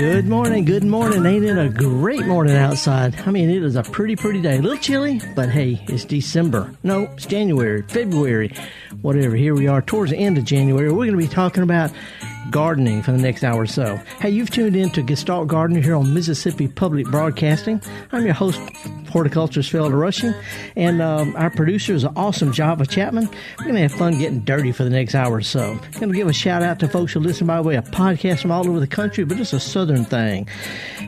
[0.00, 1.26] Good morning, good morning.
[1.26, 3.14] Ain't it a great morning outside?
[3.26, 4.56] I mean, it is a pretty, pretty day.
[4.56, 6.74] A little chilly, but hey, it's December.
[6.82, 8.50] No, it's January, February,
[9.02, 9.36] whatever.
[9.36, 10.90] Here we are towards the end of January.
[10.90, 11.92] We're going to be talking about
[12.50, 13.96] gardening for the next hour or so.
[14.20, 17.80] Hey, you've tuned in to Gestalt Gardener here on Mississippi Public Broadcasting.
[18.12, 18.60] I'm your host,
[19.08, 20.34] horticulturist Felder Rushing,
[20.76, 23.28] and um, our producer is an awesome Java Chapman.
[23.58, 25.78] We're going to have fun getting dirty for the next hour or so.
[25.92, 28.50] Going to give a shout out to folks who listen by way of podcasts from
[28.50, 30.48] all over the country, but it's a southern thing.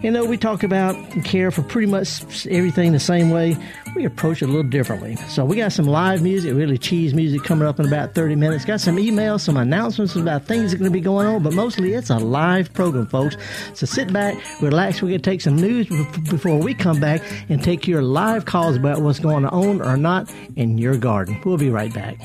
[0.03, 3.57] You know, we talk about and care for pretty much everything the same way.
[3.95, 5.17] We approach it a little differently.
[5.29, 8.65] So we got some live music, really cheese music coming up in about 30 minutes.
[8.65, 11.53] Got some emails, some announcements about things that are going to be going on, but
[11.53, 13.37] mostly it's a live program, folks.
[13.75, 15.03] So sit back, relax.
[15.03, 15.89] We're going to take some news
[16.31, 20.33] before we come back and take your live calls about what's going on or not
[20.57, 21.41] in your garden.
[21.45, 22.19] We'll be right back.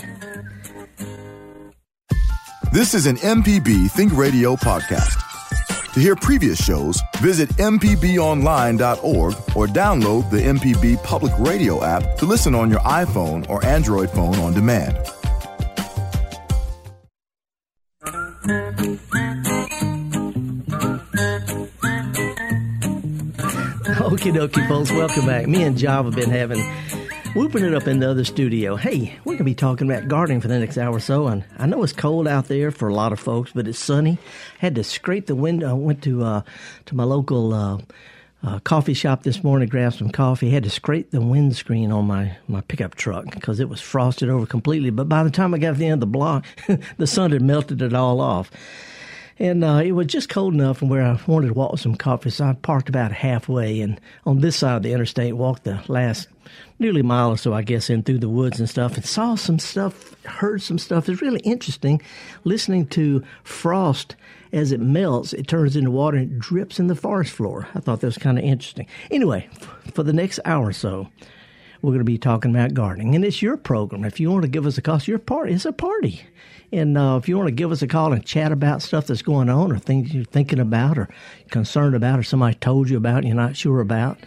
[2.74, 5.24] This is an MPB Think Radio podcast.
[5.94, 12.54] To hear previous shows, visit MPBOnline.org or download the MPB Public Radio app to listen
[12.54, 14.96] on your iPhone or Android phone on demand.
[24.18, 24.92] Okie dokie, folks.
[24.92, 25.46] Welcome back.
[25.46, 26.60] Me and Java have been having
[27.36, 28.76] whooping it up in the other studio.
[28.76, 31.28] Hey, we're going to be talking about gardening for the next hour or so.
[31.28, 34.18] And I know it's cold out there for a lot of folks, but it's sunny.
[34.58, 35.70] Had to scrape the window.
[35.70, 36.42] I went to uh,
[36.88, 37.78] to my local uh,
[38.42, 40.50] uh, coffee shop this morning, grabbed some coffee.
[40.50, 44.48] Had to scrape the windscreen on my, my pickup truck because it was frosted over
[44.48, 44.90] completely.
[44.90, 46.44] But by the time I got to the end of the block,
[46.98, 48.50] the sun had melted it all off.
[49.40, 52.32] And uh, it was just cold enough from where I wanted to walk some coffee,
[52.32, 56.28] so I parked about halfway and on this side of the interstate, walked the last
[56.80, 59.60] nearly mile or so, I guess, in through the woods and stuff, and saw some
[59.60, 61.08] stuff, heard some stuff.
[61.08, 62.02] It's really interesting
[62.46, 64.16] listening to frost
[64.54, 65.34] as it melts.
[65.34, 67.68] It turns into water and it drips in the forest floor.
[67.76, 68.88] I thought that was kind of interesting.
[69.12, 69.50] Anyway,
[69.94, 71.10] for the next hour or so,
[71.82, 74.04] we're going to be talking about gardening, and it's your program.
[74.06, 75.54] If you want to give us a call, it's your party.
[75.54, 76.22] It's a party.
[76.72, 79.22] And uh, if you want to give us a call and chat about stuff that's
[79.22, 81.08] going on or things you're thinking about or
[81.50, 84.18] concerned about or somebody told you about and you're not sure about,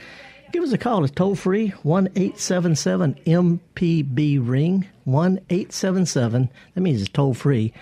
[0.52, 1.04] give us a call.
[1.04, 4.86] It's toll free 1 877 MPB Ring.
[5.04, 7.74] 1 877, that means it's toll free.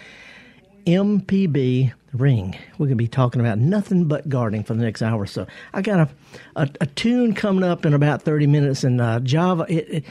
[0.88, 2.56] MPB Ring.
[2.78, 5.46] We're going to be talking about nothing but gardening for the next hour or so.
[5.74, 6.08] I got a,
[6.56, 10.04] a, a tune coming up in about 30 minutes, and uh, Java, it, it,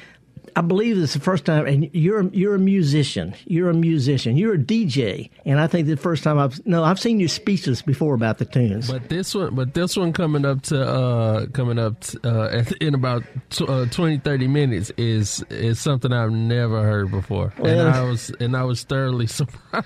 [0.57, 3.35] I believe this is the first time, and you're you're a musician.
[3.45, 4.38] You're a musician.
[4.38, 7.84] You're a DJ, and I think the first time I've no, I've seen you speechless
[7.84, 8.90] before about the tunes.
[8.90, 12.95] But this one, but this one coming up to uh, coming up to, uh, in
[12.95, 17.89] about t- uh, 20, 30 minutes is is something I've never heard before, well, and
[17.95, 19.85] I was and I was thoroughly surprised.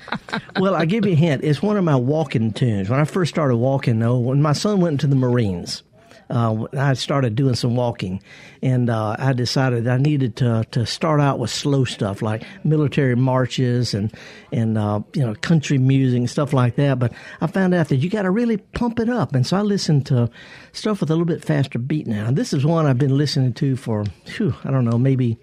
[0.57, 1.43] well, I give you a hint.
[1.43, 2.89] It's one of my walking tunes.
[2.89, 5.83] When I first started walking, though, when my son went into the Marines
[6.31, 8.23] uh, I started doing some walking,
[8.63, 13.15] and uh, I decided I needed to to start out with slow stuff like military
[13.15, 14.13] marches and
[14.51, 16.99] and uh, you know country music and stuff like that.
[16.99, 19.61] But I found out that you got to really pump it up, and so I
[19.61, 20.29] listened to
[20.71, 22.31] stuff with a little bit faster beat now.
[22.31, 24.05] This is one I've been listening to for
[24.37, 25.37] whew, I don't know maybe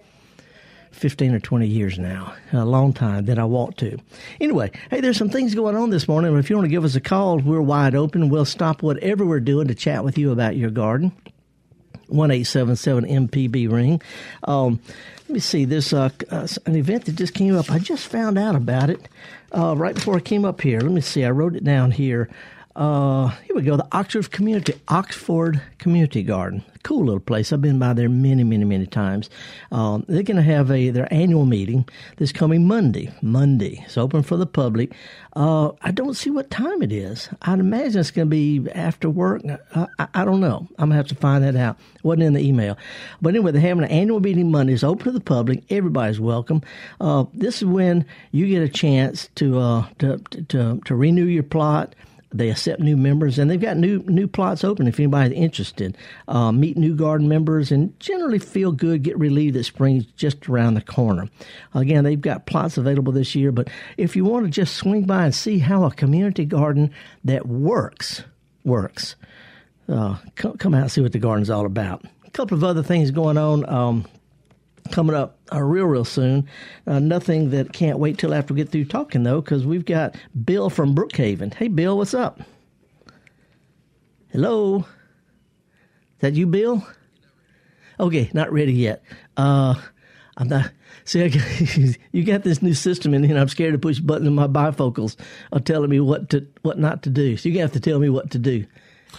[0.92, 3.98] 15 or 20 years now, a long time that I walk to.
[4.40, 6.36] Anyway, hey, there's some things going on this morning.
[6.36, 8.28] If you want to give us a call, we're wide open.
[8.28, 11.12] We'll stop whatever we're doing to chat with you about your garden.
[12.08, 14.02] 1877 MPB ring.
[14.44, 14.80] Um,
[15.28, 15.66] let me see.
[15.66, 17.70] There's uh, uh, an event that just came up.
[17.70, 19.08] I just found out about it
[19.52, 20.80] uh, right before I came up here.
[20.80, 21.24] Let me see.
[21.24, 22.30] I wrote it down here.
[22.78, 23.76] Uh, here we go.
[23.76, 27.52] The Oxford Community Oxford Community Garden, cool little place.
[27.52, 29.28] I've been by there many, many, many times.
[29.72, 33.12] Um, they're going to have a their annual meeting this coming Monday.
[33.20, 34.92] Monday, it's open for the public.
[35.34, 37.28] Uh, I don't see what time it is.
[37.42, 39.42] I'd imagine it's going to be after work.
[39.74, 40.68] I, I, I, don't know.
[40.78, 41.80] I'm gonna have to find that out.
[41.96, 42.78] It wasn't in the email,
[43.20, 44.74] but anyway, they're having an annual meeting Monday.
[44.74, 45.64] It's open to the public.
[45.68, 46.62] Everybody's welcome.
[47.00, 50.18] Uh, this is when you get a chance to uh, to,
[50.50, 51.96] to to renew your plot
[52.30, 55.96] they accept new members, and they've got new new plots open if anybody's interested.
[56.26, 60.74] Uh, meet new garden members, and generally feel good, get relieved that spring's just around
[60.74, 61.28] the corner.
[61.74, 65.24] Again, they've got plots available this year, but if you want to just swing by
[65.24, 66.90] and see how a community garden
[67.24, 68.22] that works
[68.64, 69.16] works,
[69.88, 72.04] uh, come, come out and see what the garden's all about.
[72.26, 73.66] A couple of other things going on.
[73.68, 74.04] Um,
[74.88, 76.48] coming up uh, real, real soon.
[76.86, 80.16] Uh, nothing that can't wait till after we get through talking, though, because we've got
[80.44, 81.54] Bill from Brookhaven.
[81.54, 82.40] Hey, Bill, what's up?
[84.30, 84.78] Hello?
[84.78, 84.84] Is
[86.20, 86.86] that you, Bill?
[88.00, 89.02] Okay, not ready yet.
[89.36, 89.74] Uh,
[90.36, 90.70] I'm not.
[91.04, 91.20] See,
[92.12, 95.16] you got this new system in here, and I'm scared to push buttons, my bifocals
[95.52, 97.36] are telling me what to, what not to do.
[97.36, 98.66] So you have to tell me what to do.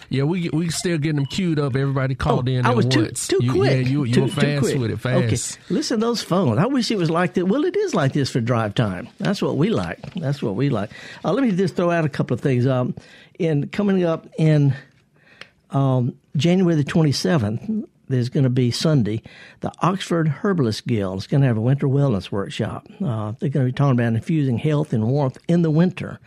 [0.10, 1.76] Yeah, we we still getting them queued up.
[1.76, 3.28] Everybody called Oh, in I was too, once.
[3.28, 3.72] too you, quick.
[3.72, 5.00] Yeah, you you too, were fast with it.
[5.00, 5.58] Fast.
[5.60, 6.58] Okay, listen to those phones.
[6.58, 7.46] I wish it was like that.
[7.48, 9.08] Well, it is like this for drive time.
[9.20, 10.00] That's what we like.
[10.16, 10.90] That's what we like.
[11.24, 12.66] Uh, let me just throw out a couple of things.
[12.66, 12.96] Um,
[13.38, 14.74] in coming up in
[15.72, 17.88] um, January the twenty seventh.
[18.10, 19.22] There's going to be Sunday.
[19.60, 22.88] The Oxford Herbalist Guild is going to have a winter wellness workshop.
[23.04, 26.20] Uh, they're going to be talking about infusing health and warmth in the winter.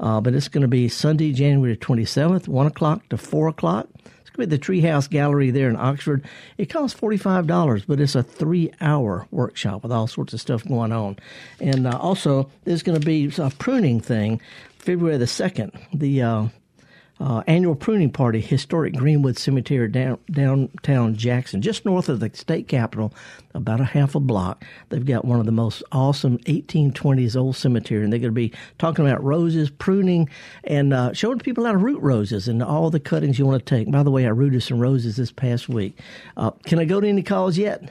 [0.00, 3.86] Uh, but it's going to be Sunday, January 27th, 1 o'clock to 4 o'clock.
[4.20, 6.24] It's going to be the Treehouse Gallery there in Oxford.
[6.58, 10.90] It costs $45, but it's a three hour workshop with all sorts of stuff going
[10.90, 11.18] on.
[11.60, 14.40] And uh, also, there's going to be a pruning thing
[14.78, 15.72] February the 2nd.
[15.94, 16.22] The
[17.20, 22.68] uh, annual pruning party, historic Greenwood Cemetery down, downtown Jackson, just north of the state
[22.68, 23.12] capitol,
[23.54, 24.64] about a half a block.
[24.90, 28.52] They've got one of the most awesome 1820s old cemetery, and they're going to be
[28.78, 30.28] talking about roses, pruning,
[30.64, 33.76] and uh, showing people how to root roses and all the cuttings you want to
[33.76, 33.90] take.
[33.90, 35.98] By the way, I rooted some roses this past week.
[36.36, 37.90] Uh, can I go to any calls yet?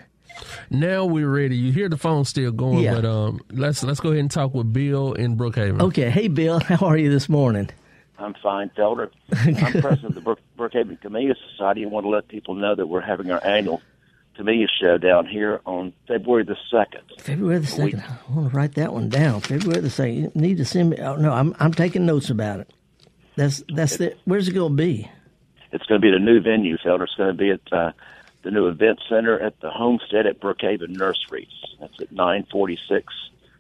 [0.70, 1.56] Now we're ready.
[1.58, 2.94] You hear the phone still going, Yeah.
[2.96, 5.82] but um, let's let's go ahead and talk with Bill in Brookhaven.
[5.82, 6.12] Okay.
[6.12, 7.70] Hey, Bill, how are you this morning?
[8.19, 9.12] I'm fine, Felder.
[9.31, 12.88] I'm president of the Brook, Brookhaven Camellia Society and want to let people know that
[12.88, 13.81] we're having our annual
[14.36, 17.22] Camellia show down here on February the 2nd.
[17.22, 18.02] February the second.
[18.02, 19.42] I want to write that one down.
[19.42, 20.16] February the second.
[20.16, 20.98] You need to send me.
[20.98, 22.72] Oh, no, I'm I'm taking notes about it.
[23.36, 24.16] That's that's the.
[24.25, 25.10] Where's it going to be?
[25.72, 27.04] It's going to be at a new venue, Felder.
[27.04, 27.92] It's going to be at uh,
[28.44, 31.50] the new event center at the Homestead at Brookhaven Nurseries.
[31.80, 33.14] That's at 946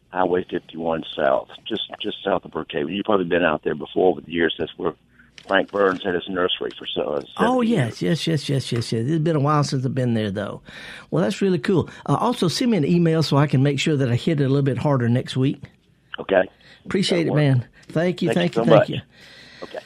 [0.09, 2.95] Highway 51 South, just just south of Brookhaven.
[2.95, 4.55] You've probably been out there before over the years.
[4.57, 4.93] That's where
[5.47, 7.19] Frank Burns had his nursery for so.
[7.37, 9.05] Oh 70 yes, yes, yes, yes, yes, yes.
[9.07, 10.61] It's been a while since I've been there, though.
[11.11, 11.89] Well, that's really cool.
[12.05, 14.45] Uh, also, send me an email so I can make sure that I hit it
[14.45, 15.61] a little bit harder next week.
[16.19, 16.43] Okay.
[16.85, 17.43] Appreciate it, That'll work.
[17.43, 17.67] man.
[17.89, 18.89] Thank you, Thank thank you you, so thank much.
[18.89, 19.01] you.
[19.63, 19.79] Okay.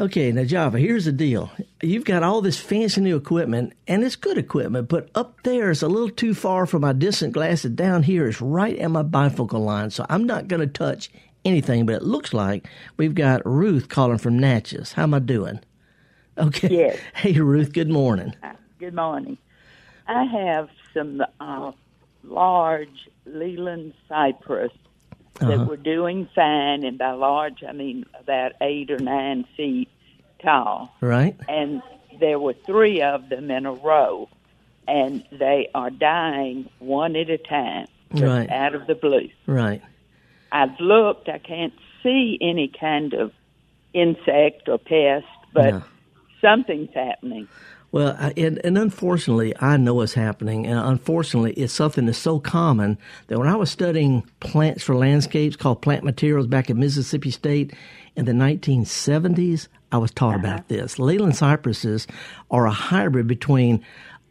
[0.00, 1.50] Okay, now Java, here's the deal.
[1.82, 5.82] You've got all this fancy new equipment, and it's good equipment, but up there is
[5.82, 7.72] a little too far for my distant glasses.
[7.72, 11.10] Down here is right at my bifocal line, so I'm not going to touch
[11.44, 11.84] anything.
[11.84, 14.92] But it looks like we've got Ruth calling from Natchez.
[14.92, 15.58] How am I doing?
[16.36, 16.68] Okay.
[16.70, 16.98] Yes.
[17.14, 17.72] Hey, Ruth.
[17.72, 18.36] Good morning.
[18.78, 19.36] Good morning.
[20.06, 21.72] I have some uh,
[22.22, 24.72] large Leyland cypress
[25.40, 25.64] that Uh-huh.
[25.64, 29.88] were doing fine, and by large I mean about eight or nine feet
[30.42, 30.94] tall.
[31.00, 31.36] Right.
[31.48, 31.82] And
[32.20, 34.28] there were three of them in a row,
[34.86, 38.48] and they are dying one at a time, Right.
[38.50, 39.28] out of the blue.
[39.46, 39.82] Right.
[40.50, 43.32] I've looked, I can't see any kind of
[43.92, 45.82] insect or pest, but No.
[46.40, 47.48] something's happening.
[47.90, 50.66] Well, and, and unfortunately, I know what's happening.
[50.66, 52.98] And unfortunately, it's something that's so common
[53.28, 57.72] that when I was studying plants for landscapes called plant materials back at Mississippi State
[58.14, 60.40] in the 1970s, I was taught uh-huh.
[60.40, 60.98] about this.
[60.98, 62.06] Leyland cypresses
[62.50, 63.82] are a hybrid between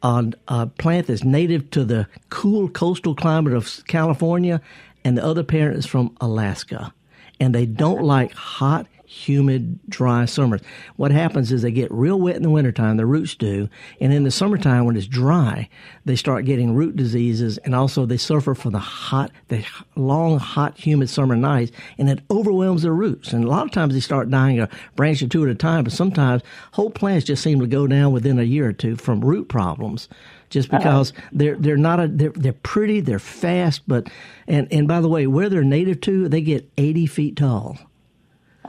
[0.03, 4.61] a, a plant that's native to the cool coastal climate of California,
[5.03, 6.93] and the other parent is from Alaska.
[7.39, 8.05] And they don't uh-huh.
[8.05, 10.59] like hot, humid, dry summers.
[10.97, 13.69] What happens is they get real wet in the wintertime, the roots do,
[14.01, 15.69] and in the summertime when it's dry,
[16.03, 19.65] they start getting root diseases and also they suffer from the hot, the
[19.95, 23.31] long, hot, humid summer nights and it overwhelms their roots.
[23.31, 25.85] And a lot of times they start dying a branch or two at a time,
[25.85, 29.21] but sometimes whole plants just seem to go down within a year or two from
[29.21, 30.09] root problems
[30.49, 34.07] just because they're they're not a they're, they're pretty they're fast but
[34.47, 37.77] and and by the way where they're native to they get 80 feet tall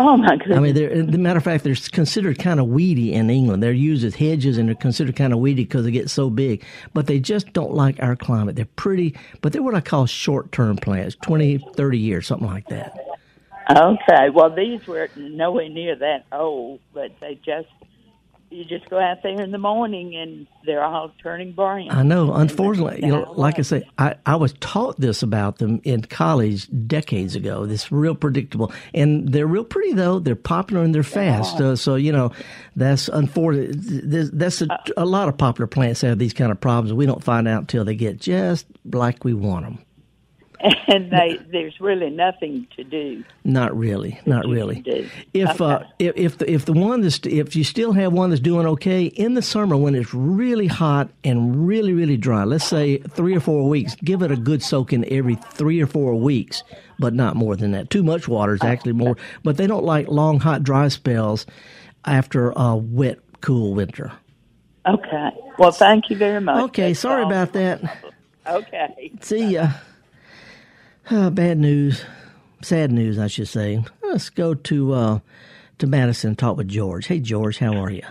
[0.01, 0.57] Oh my goodness!
[0.57, 3.63] I mean, they're, as a matter of fact, they're considered kind of weedy in England.
[3.63, 6.65] They're used as hedges and they're considered kind of weedy because they get so big.
[6.95, 8.55] But they just don't like our climate.
[8.55, 12.69] They're pretty, but they're what I call short term plants 20, 30 years, something like
[12.69, 12.97] that.
[13.71, 17.69] Okay, well, these were nowhere near that old, but they just,
[18.51, 21.91] you just go out there in the morning and they're all turning brown.
[21.91, 22.33] I know.
[22.33, 26.69] Unfortunately, you know, like I say, I, I was taught this about them in college
[26.87, 27.67] decades ago.
[27.67, 30.19] This real predictable, and they're real pretty though.
[30.19, 31.61] They're popular and they're fast.
[31.61, 32.33] Uh, so you know,
[32.77, 33.77] that's unfortunate.
[33.79, 36.93] That's a, a lot of popular plants have these kind of problems.
[36.93, 39.85] We don't find out until they get just like we want them.
[40.89, 43.25] And they, there's really nothing to do.
[43.45, 44.85] Not really, not really.
[45.35, 45.87] If uh, Okay.
[45.99, 49.05] if if the, if the one that's if you still have one that's doing okay
[49.07, 53.41] in the summer when it's really hot and really really dry, let's say three or
[53.41, 56.63] four weeks, give it a good soaking every three or four weeks,
[56.99, 57.91] but not more than that.
[57.91, 61.47] Too much water is actually more, but they don't like long hot dry spells
[62.05, 64.13] after a wet cool winter.
[64.87, 65.31] Okay.
[65.59, 66.69] Well, thank you very much.
[66.71, 67.31] Okay, That's sorry all.
[67.31, 67.81] about that.
[68.47, 69.13] Okay.
[69.21, 69.71] See ya.
[71.11, 72.05] Uh, bad news.
[72.61, 73.83] Sad news, I should say.
[74.03, 75.19] Let's go to uh,
[75.79, 77.07] to Madison and talk with George.
[77.07, 78.03] Hey, George, how are you?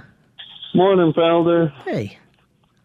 [0.74, 1.72] Morning, Felder.
[1.84, 2.18] Hey.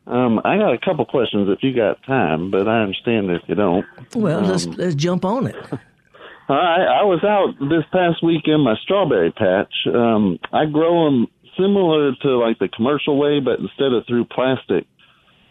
[0.07, 3.55] Um, I got a couple questions if you got time, but I understand if you
[3.55, 3.87] don't.
[4.15, 5.57] Well, um, let's let's jump on it.
[6.49, 9.73] I I was out this past week in my strawberry patch.
[9.87, 14.85] Um, I grow them similar to like the commercial way, but instead of through plastic,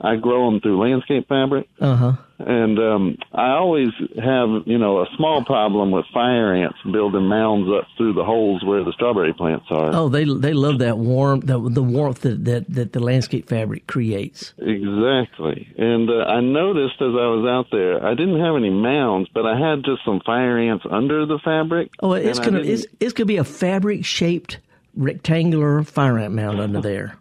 [0.03, 1.67] I grow them through landscape fabric.
[1.79, 2.13] Uh huh.
[2.39, 7.69] And um, I always have, you know, a small problem with fire ants building mounds
[7.69, 9.93] up through the holes where the strawberry plants are.
[9.93, 13.85] Oh, they they love that warm the the warmth that that, that the landscape fabric
[13.85, 14.53] creates.
[14.57, 15.71] Exactly.
[15.77, 19.45] And uh, I noticed as I was out there, I didn't have any mounds, but
[19.45, 21.91] I had just some fire ants under the fabric.
[22.01, 24.57] Oh, it's gonna it's it's gonna be a fabric shaped
[24.95, 27.17] rectangular fire ant mound under there.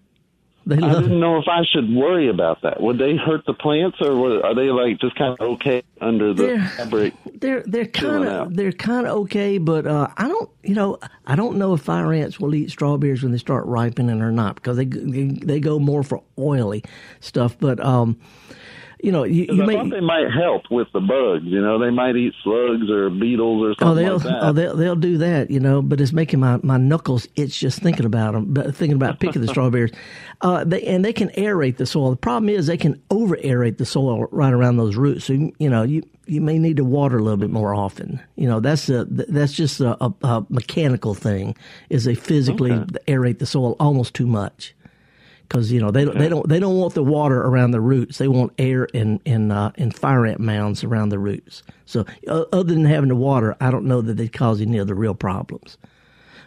[0.66, 2.80] They I didn't know if I should worry about that.
[2.82, 6.42] Would they hurt the plants, or are they like just kind of okay under the
[6.42, 7.14] They're- fabric?
[7.40, 11.34] They're they're kind of they're kind of okay, but uh, I don't you know I
[11.36, 14.76] don't know if fire ants will eat strawberries when they start ripening or not because
[14.76, 16.84] they they, they go more for oily
[17.20, 17.56] stuff.
[17.58, 18.18] But um,
[19.02, 21.44] you know you, you I may thought they might help with the bugs.
[21.44, 24.42] You know, they might eat slugs or beetles or Oh, something they'll like that.
[24.42, 25.82] oh, they'll they'll do that, you know.
[25.82, 29.42] But it's making my, my knuckles itch just thinking about them, but thinking about picking
[29.42, 29.92] the strawberries.
[30.42, 32.10] Uh, they and they can aerate the soil.
[32.10, 35.24] The problem is they can over aerate the soil right around those roots.
[35.26, 38.20] So you, you know you you may need to water a little bit more often.
[38.36, 41.56] You know that's a that's just a, a, a mechanical thing.
[41.90, 42.70] Is they physically
[43.08, 44.74] aerate the soil almost too much
[45.50, 48.18] because you know they don't they don't they don't want the water around the roots.
[48.18, 51.64] They want air and and uh, and fire ant mounds around the roots.
[51.86, 54.94] So uh, other than having the water, I don't know that they cause any other
[54.94, 55.76] real problems.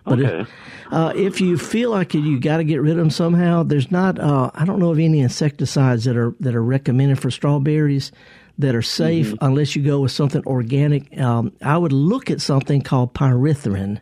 [0.05, 0.39] But Okay.
[0.41, 0.49] if,
[0.91, 4.19] uh, if you feel like you got to get rid of them somehow, there's not.
[4.19, 8.11] Uh, I don't know of any insecticides that are that are recommended for strawberries
[8.57, 9.45] that are safe Mm-hmm.
[9.45, 11.17] unless you go with something organic.
[11.19, 13.99] Um, I would look at something called pyrethrin.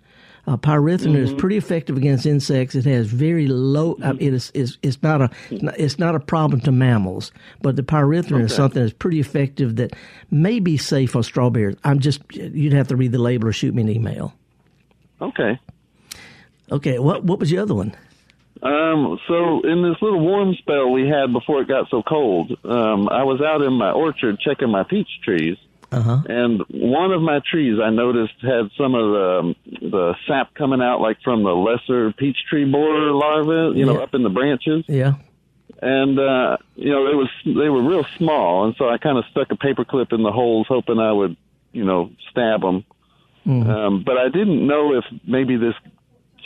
[0.48, 1.16] Uh, pyrethrin Mm-hmm.
[1.24, 2.74] is pretty effective against insects.
[2.74, 3.96] It has very low.
[4.04, 7.32] I mean, it is, is it's not a it's not a problem to mammals,
[7.62, 9.94] but the pyrethrin is something that's pretty effective that
[10.32, 11.76] may be safe on strawberries.
[11.84, 14.34] I'm just you'd have to read the label or shoot me an email.
[15.22, 15.60] okay.
[16.72, 17.94] Okay, what what was the other one?
[18.64, 23.10] Um, so in this little warm spell we had before it got so cold, um,
[23.10, 25.58] I was out in my orchard checking my peach trees,
[25.92, 26.22] Uh-huh.
[26.30, 29.56] and one of my trees I noticed had some of the um,
[29.92, 34.04] the sap coming out like from the lesser peach tree borer larvae, you know, Yeah.
[34.04, 34.86] up in the branches.
[34.88, 35.16] Yeah.
[35.82, 39.26] and uh you know it was they were real small and so i kind of
[39.32, 41.36] stuck a paper clip in the holes hoping i would
[41.72, 42.84] you know stab them
[43.48, 43.70] Mm-hmm.
[43.72, 45.74] um but i didn't know if maybe this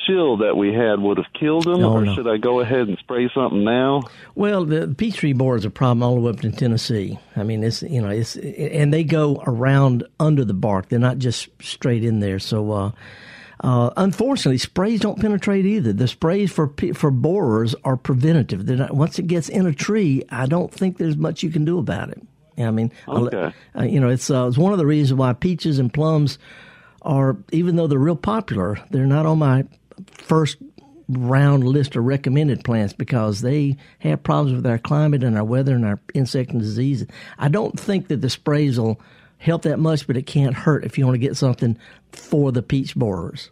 [0.06, 2.16] chill that we had would have killed them Oh, or no.
[2.16, 4.02] should i go ahead and spray something now
[4.36, 7.18] Well, the peach tree borer is a problem all the way up in Tennessee.
[7.36, 10.90] I mean, it's you know, it's and they go around under the bark.
[10.90, 12.40] They're not just straight in there.
[12.40, 12.92] So, uh,
[13.62, 15.94] uh, unfortunately, sprays don't penetrate either.
[15.94, 18.66] The sprays for for borers are preventative.
[18.66, 21.64] They're not, once it gets in a tree, I don't think there's much you can
[21.66, 22.22] do about it.
[22.58, 23.54] I mean, Okay.
[23.78, 26.38] uh, you know, it's uh, it's one of the reasons why peaches and plums
[27.02, 29.66] are, even though they're real popular, they're not on my
[30.12, 30.58] first
[31.08, 35.76] round list of recommended plants because they have problems with our climate and our weather
[35.76, 37.06] and our insect and disease.
[37.38, 39.00] I don't think that the sprays will
[39.38, 41.78] help that much, but it can't hurt if you want to get something
[42.12, 43.52] for the peach borers.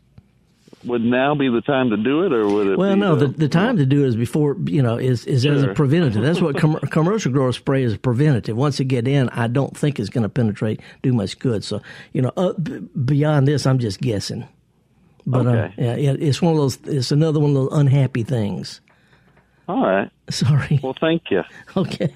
[0.84, 3.50] would now be the time to do it or would it Well, no, the, the
[3.50, 6.24] time to do it is before, you know, is, is as a preventative.
[6.24, 8.58] That's what com- commercial grower spray is preventative.
[8.58, 11.64] Once it get in, I don't think it's going to penetrate, do much good.
[11.64, 11.82] So,
[12.14, 14.48] you know, uh, b- beyond this, I'm just guessing.
[15.26, 15.74] But uh, Okay.
[15.78, 16.78] yeah, yeah, it's one of those.
[16.86, 18.82] It's another one of those unhappy things.
[19.68, 20.80] all right Sorry.
[20.84, 21.42] well thank you
[21.78, 22.14] Okay.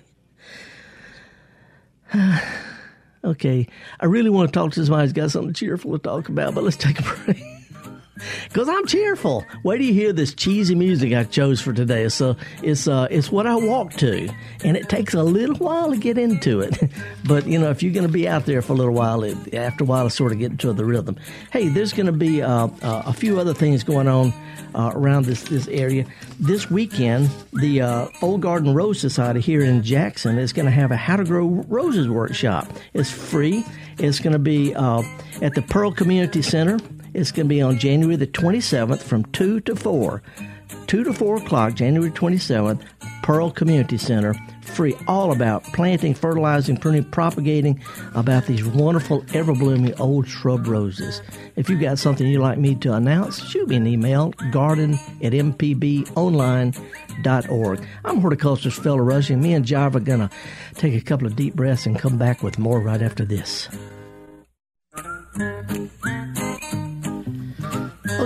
[3.24, 3.68] okay.
[4.00, 6.64] I really want to talk to somebody who's got something cheerful to talk about, but
[6.64, 7.42] let's take a break.
[8.48, 9.46] Because I'm cheerful.
[9.64, 12.10] Wait till you hear this cheesy music I chose for today.
[12.10, 14.30] So it's uh, it's what I walk to,
[14.64, 16.78] and it takes a little while to get into it.
[17.26, 19.54] but you know, if you're going to be out there for a little while, it,
[19.54, 21.18] after a while, it sort of get into the rhythm.
[21.52, 24.34] Hey, there's going to be uh, uh, a few other things going on
[24.74, 26.06] uh, around this this area
[26.40, 27.30] this weekend.
[27.54, 31.18] The uh, Old Garden Rose Society here in Jackson is going to have a How
[31.18, 32.72] to Grow Roses workshop.
[32.94, 33.64] It's free.
[33.98, 35.04] It's going to be uh,
[35.42, 36.78] at the Pearl Community Center.
[37.14, 40.22] It's going to be on January the 27th from 2 to 4.
[40.88, 42.82] 2 to 4 o'clock, January 27th,
[43.24, 44.34] Pearl Community Center.
[44.62, 47.82] Free, all about planting, fertilizing, pruning, propagating,
[48.16, 51.22] about these wonderful, ever blooming old shrub roses.
[51.56, 55.34] If you've got something you'd like me to announce, shoot me an email garden at
[55.34, 56.76] mpbonline.org.
[58.06, 59.42] I'm horticulturist Felder Rushing.
[59.42, 60.30] Me and Jive are going to
[60.76, 63.68] take a couple of deep breaths and come back with more right after this.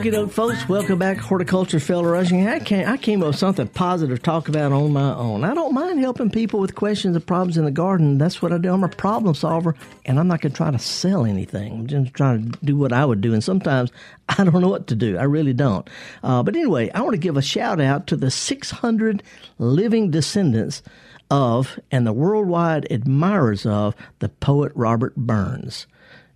[0.01, 2.48] Okay, folks, welcome back, Horticulture Felder Rushing.
[2.48, 5.43] I came, I came up with something positive to talk about on my own.
[5.43, 8.17] I don't mind helping people with questions and problems in the garden.
[8.17, 8.74] That's what I do.
[8.74, 11.72] I'm a problem solver, and I'm not going to try to sell anything.
[11.74, 13.31] I'm just trying to do what I would do.
[13.31, 13.91] And sometimes
[14.29, 15.20] I don't know what to do.
[15.20, 15.88] I really don't.
[16.24, 19.22] Uh, but anyway, I want to give a shout out to the 600
[19.60, 20.81] living descendants
[21.29, 25.86] of and the worldwide admirers of the poet Robert Burns.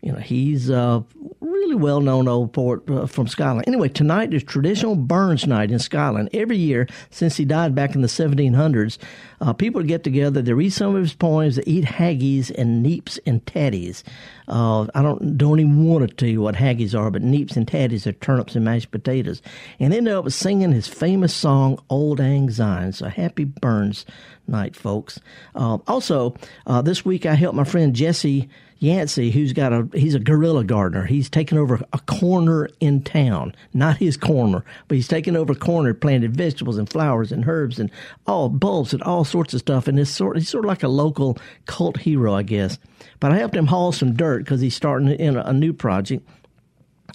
[0.05, 1.03] You know, he's a
[1.39, 3.67] really well known old poet uh, from Scotland.
[3.67, 6.29] Anyway, tonight is traditional Burns Night in Scotland.
[6.31, 8.99] Every year since he died back in the 1700s,
[9.41, 13.17] uh, people get together, they read some of his poems, they eat haggis and neeps
[13.25, 14.03] and tatties.
[14.47, 17.65] Uh, I don't don't even want to tell you what haggis are, but neeps and
[17.65, 19.41] tatties are turnips and mashed potatoes.
[19.79, 24.05] And ended up singing his famous song "Auld Lang Syne." So happy Burns
[24.47, 25.19] night, folks.
[25.53, 26.35] Uh, also,
[26.67, 28.49] uh, this week I helped my friend Jesse
[28.79, 31.05] Yancey, who's got a he's a guerrilla gardener.
[31.05, 35.55] He's taken over a corner in town, not his corner, but he's taken over a
[35.55, 37.89] corner, planted vegetables and flowers and herbs and
[38.27, 39.87] all bulbs and all sorts of stuff.
[39.87, 42.77] And it's sort he's sort of like a local cult hero, I guess.
[43.19, 46.27] But I helped him haul some dirt because he's starting in a, a new project.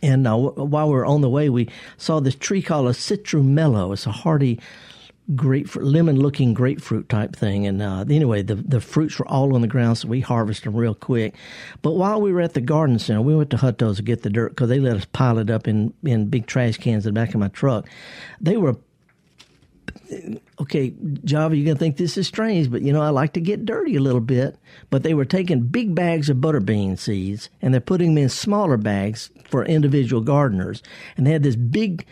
[0.03, 1.69] And uh, while we were on the way, we
[1.99, 3.93] saw this tree called a citrumelo.
[3.93, 4.61] It's a hardy
[5.35, 7.67] grapefruit, lemon looking grapefruit type thing.
[7.67, 10.77] And uh, anyway, the, the fruits were all on the ground, so we harvested them
[10.77, 11.35] real quick.
[11.83, 14.31] But while we were at the garden center, we went to Hutto's to get the
[14.31, 17.21] dirt because they let us pile it up in, in big trash cans in the
[17.21, 17.89] back of my truck.
[18.41, 18.77] They were
[20.61, 20.93] okay,
[21.25, 23.65] Java, you're going to think this is strange, but you know, I like to get
[23.65, 24.57] dirty a little bit.
[24.91, 28.77] But they were taking big bags of butterbean seeds and they're putting them in smaller
[28.77, 30.83] bags for individual gardeners.
[31.17, 32.07] And they had this big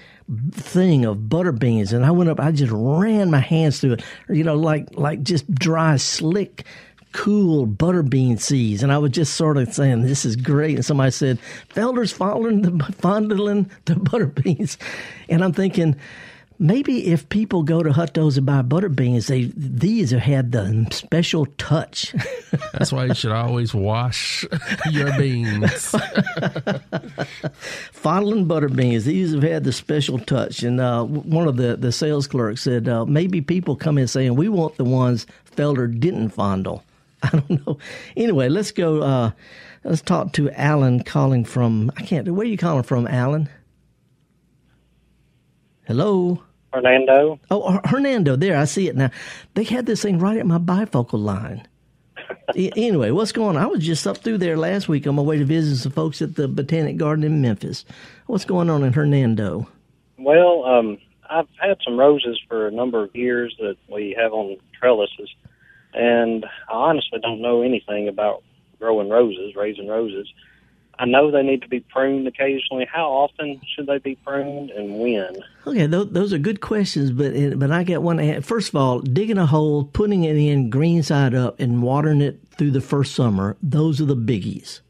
[0.52, 1.92] thing of butter beans.
[1.92, 5.22] And I went up, I just ran my hands through it, you know, like, like
[5.22, 6.64] just dry, slick,
[7.12, 8.82] cool butter bean seeds.
[8.82, 10.76] And I was just sort of saying, this is great.
[10.76, 11.38] And somebody said,
[11.70, 14.76] Felder's fondling the, fondling the butterbeans.
[15.28, 15.96] And I'm thinking,
[16.58, 20.86] maybe if people go to Hutto's and buy butter beans, they these have had the
[20.90, 22.14] special touch.
[22.72, 24.44] That's why you should always wash
[24.90, 25.72] your beans.
[27.92, 30.62] Fondling butter beans, these have had the special touch.
[30.62, 34.34] And uh, one of the, the sales clerks said, uh, maybe people come in saying,
[34.34, 36.84] we want the ones Felder didn't fondle.
[37.22, 37.78] I don't know.
[38.16, 39.02] Anyway, let's go.
[39.02, 39.30] Uh,
[39.82, 43.48] let's talk to Alan calling from, I can't, where are you calling from, Alan?
[45.86, 46.42] Hello?
[46.72, 47.40] Hernando.
[47.50, 48.36] Oh, Hernando.
[48.36, 49.10] There, I see it now.
[49.54, 51.66] They had this thing right at my bifocal line.
[52.56, 53.62] anyway, what's going on?
[53.62, 56.20] I was just up through there last week on my way to visit some folks
[56.20, 57.84] at the Botanic Garden in Memphis.
[58.26, 59.68] What's going on in Hernando?
[60.18, 60.98] Well, um,
[61.30, 65.30] I've had some roses for a number of years that we have on trellises,
[65.94, 68.42] and I honestly don't know anything about
[68.78, 70.28] growing roses, raising roses.
[71.00, 72.84] I know they need to be pruned occasionally.
[72.84, 75.36] How often should they be pruned and when?
[75.66, 78.42] Okay, those, those are good questions, but but I get one.
[78.42, 82.40] First of all, digging a hole, putting it in green side up, and watering it
[82.56, 83.56] through the first summer.
[83.62, 84.80] Those are the biggies,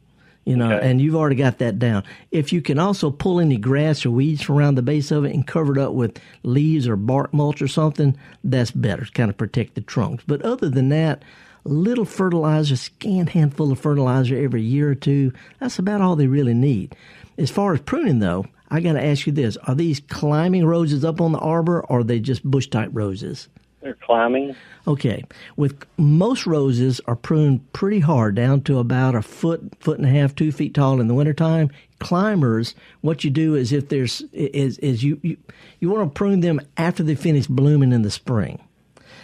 [0.46, 0.72] you know.
[0.72, 0.88] Okay.
[0.88, 2.04] And you've already got that down.
[2.30, 5.34] If you can also pull any grass or weeds from around the base of it
[5.34, 9.06] and cover it up with leaves or bark mulch or something, that's better.
[9.12, 10.24] Kind of protect the trunks.
[10.26, 11.22] But other than that
[11.68, 15.32] little fertilizer, scant handful of fertilizer every year or two.
[15.60, 16.94] That's about all they really need.
[17.36, 21.04] As far as pruning, though, I got to ask you this: Are these climbing roses
[21.04, 23.48] up on the arbor, or are they just bush type roses?
[23.80, 24.56] They're climbing.
[24.86, 25.24] Okay.
[25.56, 30.10] With most roses are pruned pretty hard down to about a foot, foot and a
[30.10, 31.70] half, two feet tall in the wintertime.
[32.00, 35.36] Climbers, what you do is if there's is is you you,
[35.80, 38.60] you want to prune them after they finish blooming in the spring.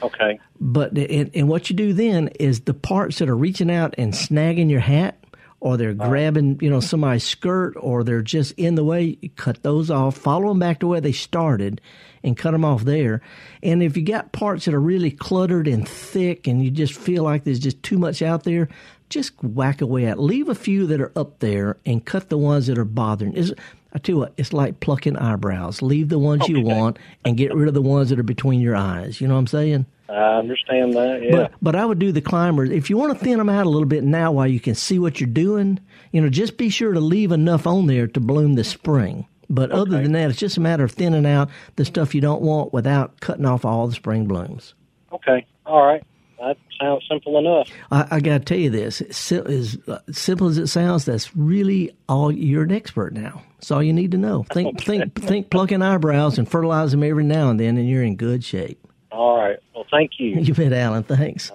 [0.02, 0.38] Okay.
[0.66, 4.14] But and, and what you do then is the parts that are reaching out and
[4.14, 5.22] snagging your hat,
[5.60, 9.62] or they're grabbing you know somebody's skirt, or they're just in the way, you cut
[9.62, 10.16] those off.
[10.16, 11.82] Follow them back to where they started,
[12.22, 13.20] and cut them off there.
[13.62, 17.24] And if you got parts that are really cluttered and thick, and you just feel
[17.24, 18.70] like there's just too much out there,
[19.10, 20.18] just whack away at.
[20.18, 23.34] Leave a few that are up there, and cut the ones that are bothering.
[23.34, 23.52] Is
[23.94, 25.80] I tell you what, it's like plucking eyebrows.
[25.80, 26.52] Leave the ones okay.
[26.52, 29.20] you want and get rid of the ones that are between your eyes.
[29.20, 29.86] You know what I'm saying?
[30.08, 31.22] I understand that.
[31.22, 31.30] Yeah.
[31.30, 32.70] But, but I would do the climbers.
[32.70, 34.98] If you want to thin them out a little bit now while you can see
[34.98, 35.80] what you're doing,
[36.12, 39.26] you know, just be sure to leave enough on there to bloom this spring.
[39.48, 39.80] But okay.
[39.80, 42.72] other than that, it's just a matter of thinning out the stuff you don't want
[42.72, 44.74] without cutting off all the spring blooms.
[45.12, 45.46] Okay.
[45.66, 46.02] All right.
[46.38, 47.68] That sounds simple enough.
[47.90, 51.94] I, I got to tell you this: as uh, simple as it sounds, that's really
[52.08, 52.32] all.
[52.32, 53.42] You're an expert now.
[53.56, 54.44] That's all you need to know.
[54.52, 54.84] Think, okay.
[54.84, 55.50] think, think.
[55.50, 58.78] Plucking eyebrows and fertilize them every now and then, and you're in good shape.
[59.10, 59.58] All right.
[59.74, 60.34] Well, thank you.
[60.40, 61.04] You bet, Alan.
[61.04, 61.52] Thanks.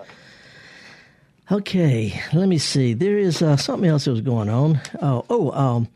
[1.51, 2.93] Okay, let me see.
[2.93, 4.79] There is uh, something else that was going on.
[5.01, 5.87] Oh, oh, um,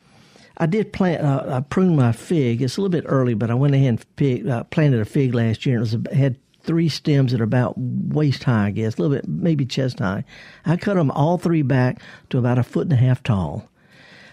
[0.58, 1.22] I did plant.
[1.22, 2.62] Uh, I pruned my fig.
[2.62, 5.36] It's a little bit early, but I went ahead and fig, uh, planted a fig
[5.36, 5.80] last year.
[5.80, 9.16] And it was had three stems that are about waist high, I guess, a little
[9.16, 10.24] bit maybe chest high.
[10.66, 13.70] I cut them all three back to about a foot and a half tall.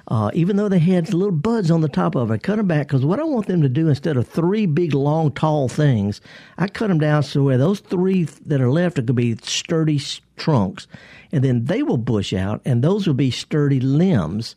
[0.09, 2.67] Uh, even though they had little buds on the top of it, I cut them
[2.67, 6.21] back because what I want them to do instead of three big, long, tall things,
[6.59, 9.37] I cut them down so where those three that are left are going to be
[9.37, 10.01] sturdy
[10.37, 10.89] trunks,
[11.31, 14.57] and then they will bush out, and those will be sturdy limbs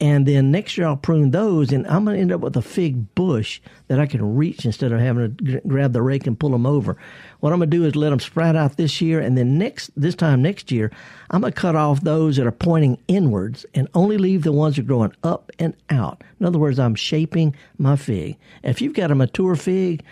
[0.00, 2.62] and then next year I'll prune those, and I'm going to end up with a
[2.62, 6.50] fig bush that I can reach instead of having to grab the rake and pull
[6.50, 6.96] them over.
[7.40, 9.90] What I'm going to do is let them sprout out this year, and then next
[9.96, 10.90] this time next year,
[11.30, 14.76] I'm going to cut off those that are pointing inwards and only leave the ones
[14.76, 16.24] that are growing up and out.
[16.38, 18.36] In other words, I'm shaping my fig.
[18.62, 20.02] If you've got a mature fig,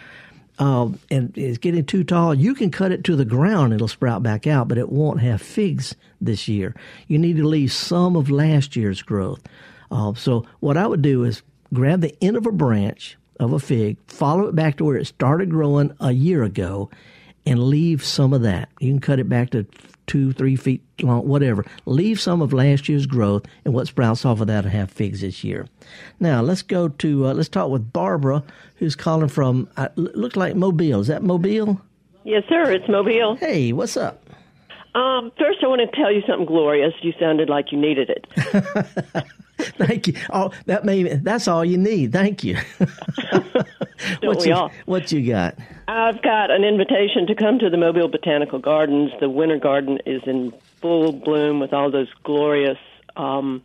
[0.59, 3.73] uh, and it's getting too tall, you can cut it to the ground.
[3.73, 6.75] It'll sprout back out, but it won't have figs this year.
[7.07, 9.41] You need to leave some of last year's growth.
[9.91, 13.59] Uh, so what I would do is grab the end of a branch of a
[13.59, 16.91] fig, follow it back to where it started growing a year ago,
[17.47, 18.69] and leave some of that.
[18.81, 19.65] You can cut it back to
[20.07, 21.65] two, three feet long, whatever.
[21.87, 25.21] Leave some of last year's growth, and what sprouts off of that will have figs
[25.21, 25.67] this year.
[26.19, 28.43] Now let's go to uh, let's talk with Barbara,
[28.77, 31.01] who's calling from uh, looks like Mobile.
[31.01, 31.81] Is that Mobile?
[32.25, 32.73] Yes, sir.
[32.73, 33.37] It's Mobile.
[33.37, 34.28] Hey, what's up?
[34.95, 36.95] Um, first, I want to tell you something glorious.
[37.03, 38.27] You sounded like you needed it.
[39.59, 40.15] Thank you.
[40.31, 42.13] Oh, that may that's all you need.
[42.13, 42.57] Thank you.
[44.23, 44.71] what you, all?
[44.87, 45.57] What you got?
[45.89, 49.11] I've got an invitation to come to the Mobile Botanical Gardens.
[49.21, 52.79] The winter garden is in full bloom with all those glorious.
[53.17, 53.63] Um,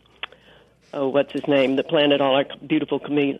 [0.92, 1.76] oh, what's his name?
[1.76, 3.38] That planted all our beautiful camel-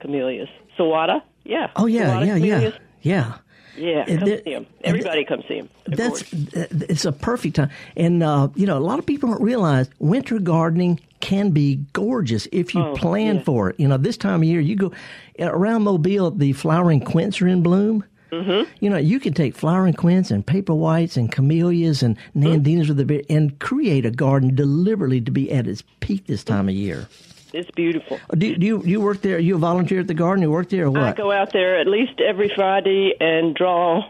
[0.00, 0.48] camellias.
[0.78, 1.22] Sawada.
[1.44, 1.70] Yeah.
[1.74, 2.74] Oh yeah, Sawada yeah, camellias.
[3.02, 3.38] yeah, yeah.
[3.78, 4.66] Yeah, come there- see him.
[4.84, 5.68] Everybody come see him.
[5.86, 6.46] That's course.
[6.72, 10.38] it's a perfect time, and uh, you know a lot of people don't realize winter
[10.38, 13.42] gardening can be gorgeous if you Oh, plan yeah.
[13.42, 13.80] for it.
[13.80, 14.92] You know, this time of year you go
[15.40, 18.04] around Mobile, the flowering quince are in bloom.
[18.30, 18.70] Mm-hmm.
[18.80, 22.46] You know, you can take flowering quince and paper whites and camellias and Mm-hmm.
[22.46, 26.68] nandinas with the and create a garden deliberately to be at its peak this time
[26.68, 27.08] of year.
[27.52, 28.20] It's beautiful.
[28.36, 29.38] Do, do you do you work there?
[29.38, 30.42] You a volunteer at the garden?
[30.42, 31.02] You work there or what?
[31.02, 34.02] I go out there at least every Friday and draw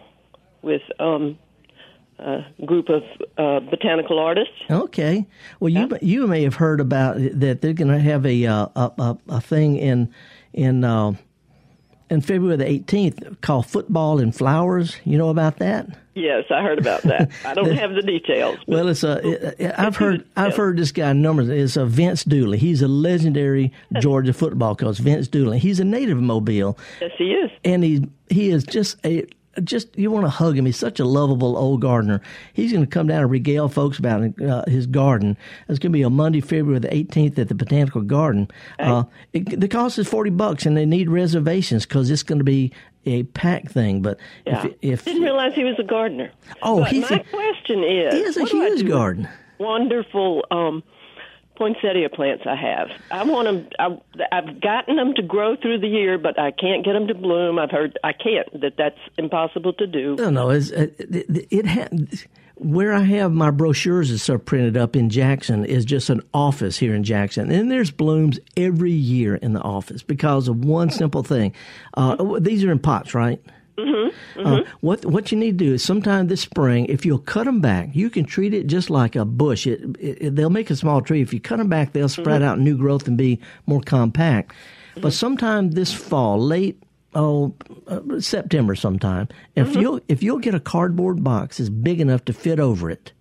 [0.63, 1.39] with um,
[2.19, 3.03] a group of
[3.37, 4.55] uh, botanical artists.
[4.71, 5.27] Okay.
[5.61, 8.93] Well, you you may have heard about that they're going to have a, uh, a
[8.99, 10.13] a a thing in
[10.53, 10.85] in
[12.11, 14.97] in February the eighteenth called Football and Flowers.
[15.05, 15.89] You know about that?
[16.15, 17.31] Yes, I heard about that.
[17.45, 18.59] I don't have the details.
[18.67, 19.21] Well, it's a.
[19.63, 20.25] It- I've heard.
[20.37, 21.49] I've heard this guy numbers.
[21.49, 22.59] It's a Vince Dooley.
[22.59, 24.99] He's a legendary Georgia football coach.
[24.99, 25.59] Vince Dooley.
[25.61, 27.51] He's a native of Mobile, yes, he is.
[27.65, 29.27] and he he is just a
[29.61, 30.67] just you want to hug him.
[30.67, 32.21] He's such a lovable old gardener.
[32.53, 35.37] He's going to come down and regale folks about uh, his garden.
[35.69, 38.49] It's going to be a Monday, February the 18th at the Botanical Garden.
[38.79, 42.45] Uh, it, the cost is 40 bucks, and they need reservations because it's going to
[42.45, 42.73] be
[43.07, 44.03] a pack thing.
[44.03, 44.67] But Yeah.
[44.67, 46.31] if if Didn't realize he was a gardener.
[46.63, 49.29] Oh, but he's my a- question is, he has a what do I huge garden.
[49.59, 50.83] Wonderful um,
[51.59, 52.89] poinsettia plants I have.
[53.11, 53.69] I want them.
[53.79, 53.99] I,
[54.33, 57.59] I've gotten them to grow through the year, but I can't get them to bloom.
[57.59, 58.49] I've heard I can't.
[58.61, 60.17] That that's impossible to do.
[60.17, 60.51] No, no.
[60.51, 61.89] It's, uh, it, it ha-
[62.55, 66.79] where I have my brochures and stuff printed up in Jackson is just an office
[66.79, 71.23] here in Jackson, and there's blooms every year in the office because of one simple
[71.23, 71.55] thing.
[71.95, 73.41] Uh, these are in pots, right?
[73.79, 74.47] Mm-hmm.
[74.47, 77.61] Uh, what what you need to do is sometime this spring, if you'll cut them
[77.61, 79.67] back, you can treat it just like a bush.
[79.67, 81.23] It, it, they'll make a small tree.
[81.23, 84.53] If you cut them back, they'll sprout out new growth and be more compact.
[85.01, 86.83] But sometime this fall, late
[87.15, 87.55] oh
[87.87, 92.33] uh, September, sometime, if you'll if you'll get a cardboard box that's big enough to
[92.33, 93.13] fit over it.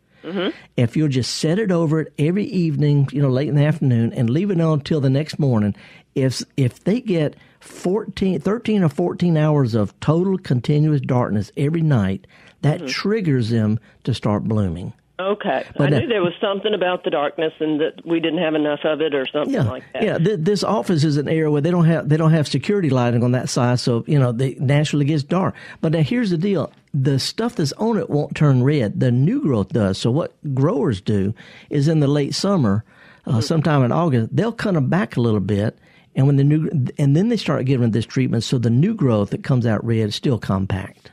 [0.75, 4.11] If you'll just set it over it every evening, you know, late in the afternoon,
[4.11, 5.73] and leave it on until the next morning,
[6.15, 7.35] if if they get
[7.67, 12.25] 14, 13 or 14 hours of total continuous darkness every night,
[12.61, 14.93] that triggers them to start blooming.
[15.19, 18.37] Okay, But I now- knew there was something about the darkness and that we didn't
[18.37, 20.03] have enough of it or something Yeah, like that.
[20.03, 20.17] yeah.
[20.19, 23.23] Th- this office is an area where they don't have they don't have security lighting
[23.23, 25.55] on that side, so you know they naturally gets dark.
[25.81, 28.99] But now here's the deal: the stuff that's on it won't turn red.
[28.99, 29.97] The new growth does.
[29.97, 31.33] So what growers do
[31.71, 32.83] is in the late summer,
[33.25, 35.79] uh, sometime in August, they'll cut them back a little bit,
[36.17, 39.29] and when the new and then they start giving this treatment, so the new growth
[39.29, 41.11] that comes out red is still compact.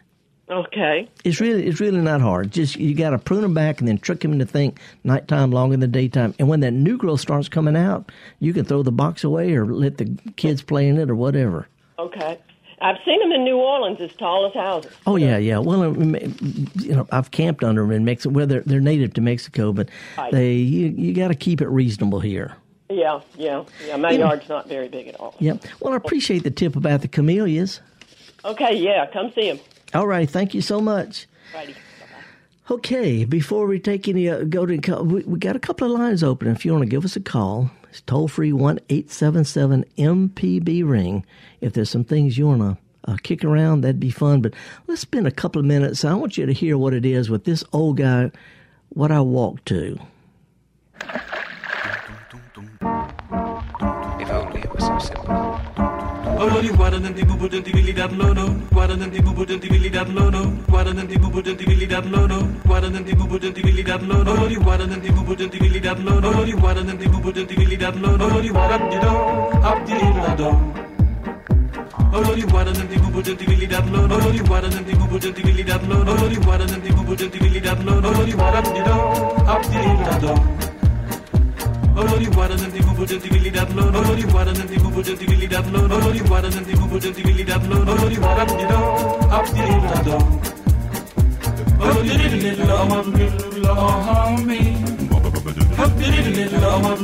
[0.50, 1.08] Okay.
[1.24, 2.50] It's really it's really not hard.
[2.50, 5.74] Just you got to prune them back and then trick them to think nighttime longer
[5.74, 6.34] than the daytime.
[6.38, 9.64] And when that new growth starts coming out, you can throw the box away or
[9.66, 11.68] let the kids play in it or whatever.
[11.98, 12.38] Okay.
[12.80, 14.92] I've seen them in New Orleans as tall as houses.
[15.06, 15.58] Oh yeah, yeah.
[15.58, 15.92] Well, uh,
[16.80, 18.34] you know, I've camped under them in Mexico.
[18.34, 19.88] Well, they're, they're native to Mexico, but
[20.18, 20.30] Right.
[20.32, 22.56] they you, you got to keep it reasonable here.
[22.94, 23.96] Yeah, yeah, yeah.
[23.96, 25.34] My You know- yard's not very big at all.
[25.40, 25.64] Yep.
[25.80, 27.80] Well, I appreciate the tip about the camellias.
[28.44, 29.58] Okay, yeah, come see him.
[29.94, 30.28] All right.
[30.28, 31.26] Thank you so much.
[31.54, 31.74] Righty.
[32.70, 36.22] Okay, before we take any, uh, go to, we, we got a couple of lines
[36.22, 36.48] open.
[36.48, 41.26] If you want to give us a call, it's toll free 1 877 MPB ring.
[41.60, 42.78] If there's some things you want to
[43.10, 44.40] uh, kick around, that'd be fun.
[44.40, 44.54] But
[44.86, 46.04] let's spend a couple of minutes.
[46.04, 48.30] I want you to hear what it is with this old guy,
[48.90, 49.98] what I walk to.
[54.94, 59.90] Olori guardan di bubu dan di billy dar lono guardan di bubu dan di billy
[59.90, 63.62] dar lono guardan di bubu dan di billy dar lono guardan di bubu dan di
[63.62, 67.08] billy dar lono olori guardan di bubu dan di billy dar lono olori guardan di
[67.08, 69.12] bubu dan di billy dar lono olori guardan di do
[69.66, 70.50] abdi lado
[72.14, 75.42] Olori guardan di bubu dan di billy dar lono olori guardan di bubu dan di
[75.42, 78.82] billy dar lono olori guardan di bubu dan di billy dar lono olori guardan di
[78.86, 78.96] do
[79.42, 80.73] abdi lado
[81.96, 86.22] Olori wara nanti mubu jadi wili dablo Olori wara nanti mubu jadi wili dablo Olori
[86.30, 88.74] wara nanti mubu jadi wili dablo Olori wara nanti
[91.80, 93.04] oh my little oh
[96.44, 96.94] do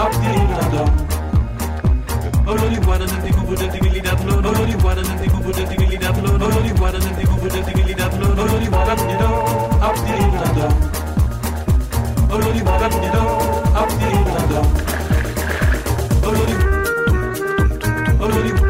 [0.00, 1.09] Up the hill
[2.52, 2.56] Oh,
[2.88, 4.38] wara na tiku bude tigili da flow.
[4.38, 6.34] Olori wara na tiku bude tigili da flow.
[6.34, 8.32] Olori wara na tiku bude tigili da flow.
[8.32, 9.46] Olori wara you know
[9.86, 10.72] up the London.
[12.30, 13.28] Olori wara you know
[13.80, 14.66] up the London.
[16.26, 16.54] Olori
[18.20, 18.69] Olori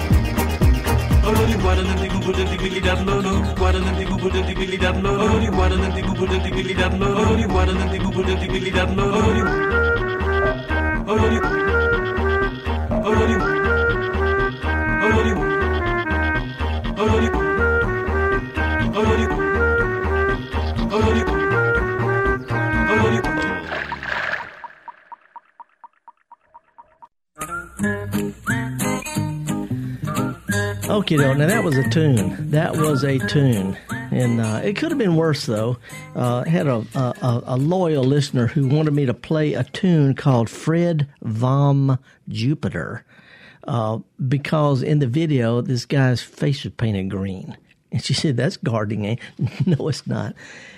[1.71, 7.47] guadalanti gubudanti billi dadlo no guadalanti gubudanti billi dadlo no guadalanti gubudanti billi dadlo no
[7.47, 9.80] guadalanti gubudanti billi dadlo no
[31.13, 31.33] Okay, though.
[31.33, 32.51] Now that was a tune.
[32.51, 33.77] That was a tune,
[34.11, 35.77] and uh, it could have been worse though.
[36.15, 40.13] Uh, I had a, a a loyal listener who wanted me to play a tune
[40.15, 43.03] called "Fred Vom Jupiter,"
[43.67, 47.57] uh, because in the video this guy's face was painted green,
[47.91, 49.19] and she said that's gardening.
[49.65, 50.33] No, it's not.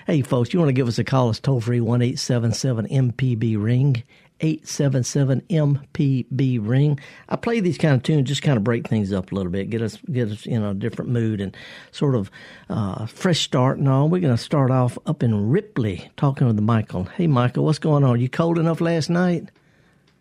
[0.08, 1.30] Hey, folks, you want to give us a call?
[1.30, 4.04] It's toll free one eight seven seven MPB ring.
[4.44, 7.00] 877 MPB ring.
[7.30, 9.70] I play these kind of tunes just kind of break things up a little bit,
[9.70, 11.56] get us get us in a different mood and
[11.92, 12.30] sort of
[12.70, 14.10] uh, fresh start and all.
[14.10, 17.06] We're going to start off up in Ripley talking with Michael.
[17.06, 18.20] Hey, Michael, what's going on?
[18.20, 19.50] You cold enough last night?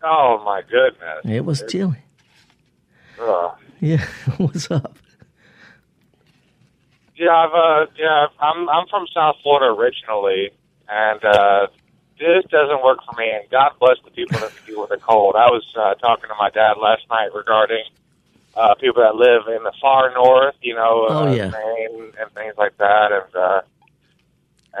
[0.01, 1.21] Oh my goodness!
[1.25, 1.99] It was chilly.
[3.21, 3.51] Ugh.
[3.81, 4.05] Yeah,
[4.37, 4.97] what's up?
[7.15, 10.51] Yeah, I've uh, yeah, I'm I'm from South Florida originally,
[10.87, 11.67] and uh,
[12.23, 13.29] this doesn't work for me.
[13.29, 15.35] And God bless the people that deal with the cold.
[15.35, 17.83] I was uh, talking to my dad last night regarding
[18.55, 21.49] uh, people that live in the far north, you know, uh, Oh, yeah.
[21.49, 23.61] Maine and things like that, and uh,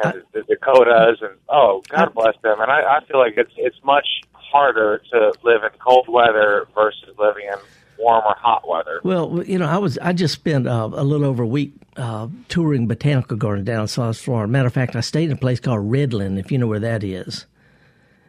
[0.03, 2.59] and the Dakotas, and oh, God bless them.
[2.61, 7.09] And I, I feel like it's it's much harder to live in cold weather versus
[7.17, 7.59] living in
[7.97, 8.99] warm or hot weather.
[9.03, 12.27] Well, you know, I was I just spent uh, a little over a week uh,
[12.49, 14.51] touring botanical garden down in South Florida.
[14.51, 17.03] Matter of fact, I stayed in a place called Redland, if you know where that
[17.03, 17.45] is.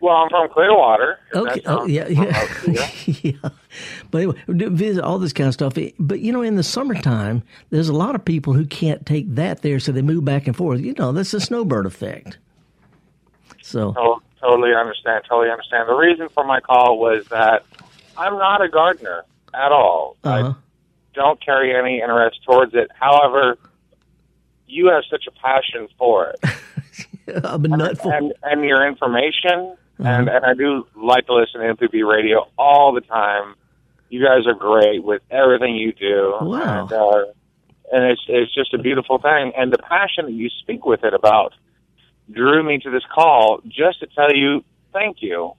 [0.00, 1.18] Well, I'm from Clearwater.
[1.35, 1.62] Okay.
[1.64, 2.72] Oh, yeah, yeah, to
[3.07, 3.14] you.
[3.42, 3.48] yeah.
[4.11, 5.79] But anyway, visit all this kind of stuff.
[5.98, 9.62] But you know, in the summertime, there's a lot of people who can't take that
[9.62, 10.81] there, so they move back and forth.
[10.81, 12.37] You know, that's the snowbird effect.
[13.62, 15.24] So To- totally understand.
[15.27, 15.88] Totally understand.
[15.88, 17.64] The reason for my call was that
[18.18, 19.24] I'm not a gardener
[19.55, 20.17] at all.
[20.25, 20.51] uh-huh.
[20.51, 20.55] I
[21.14, 22.90] don't carry any interest towards it.
[22.99, 23.57] However,
[24.67, 26.40] you have such a passion for it,
[27.45, 30.09] I'm a nut for and and your information, Uh-huh.
[30.09, 33.55] and and I do like to listen to MPB radio all the time.
[34.11, 36.35] You guys are great with everything you do.
[36.40, 36.83] Wow.
[36.83, 37.25] And, uh,
[37.93, 41.14] and it's it's just a beautiful thing, and the passion that you speak with it
[41.14, 41.53] about
[42.33, 45.53] drew me to this call just to tell you thank you.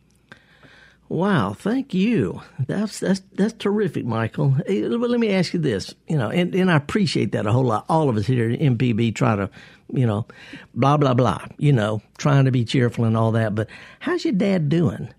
[1.07, 2.41] Wow, thank you.
[2.67, 4.55] That's that's that's terrific, Michael.
[4.65, 7.51] Hey, but let me ask you this, you know, and, and I appreciate that a
[7.51, 7.85] whole lot.
[7.89, 9.49] All of us here at MPB try to,
[9.93, 10.25] you know,
[10.73, 13.53] blah blah blah, you know, trying to be cheerful and all that.
[13.53, 15.13] But how's your dad doing?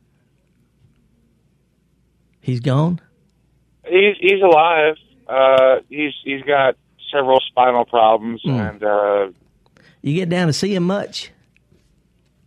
[2.40, 3.00] He's gone.
[3.88, 4.96] He's he's alive.
[5.28, 6.76] Uh, he's he's got
[7.12, 8.50] several spinal problems, Hmm.
[8.50, 9.26] and uh,
[10.02, 11.30] You get down to see him much?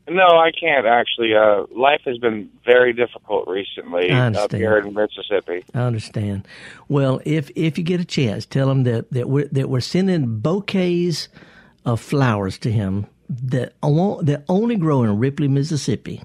[0.10, 1.34] No, I can't actually.
[1.36, 5.64] Uh, life has been very difficult recently up here in Mississippi.
[5.74, 6.48] I understand.
[6.88, 10.40] Well, if if you get a chance, tell him that that we're that we're sending
[10.40, 11.30] bouquets
[11.86, 16.24] of flowers to him that that only grow in Ripley, Mississippi.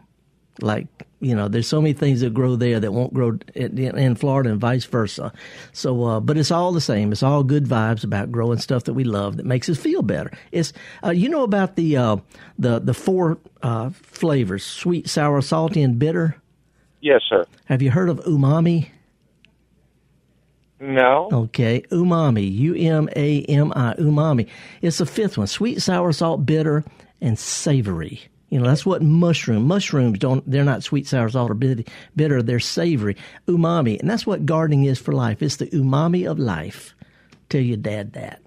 [0.61, 0.87] Like
[1.25, 4.51] you know, there's so many things that grow there that won't grow in, in Florida,
[4.51, 5.33] and vice versa.
[5.73, 7.13] So, uh, but it's all the same.
[7.13, 10.31] It's all good vibes about growing stuff that we love that makes us feel better.
[10.53, 10.73] It's
[11.05, 12.17] uh, you know about the uh,
[12.59, 16.37] the the four uh, flavors: sweet, sour, salty, and bitter.
[17.01, 17.45] Yes, sir.
[17.67, 18.91] Have you heard of umami?
[20.81, 21.31] No.
[21.33, 24.49] Okay, umami, U M A M I, umami.
[24.83, 26.85] It's the fifth one: sweet, sour, salt, bitter,
[27.21, 28.29] and savory.
[28.55, 29.67] You know, that's what mushroom.
[29.67, 30.49] Mushrooms don't.
[30.49, 32.41] They're not sweet, sour, or bitter.
[32.41, 33.17] They're savory.
[33.49, 35.43] Umami, and that's what gardening is for life.
[35.43, 36.95] It's the umami of life.
[37.49, 38.41] Tell your dad that.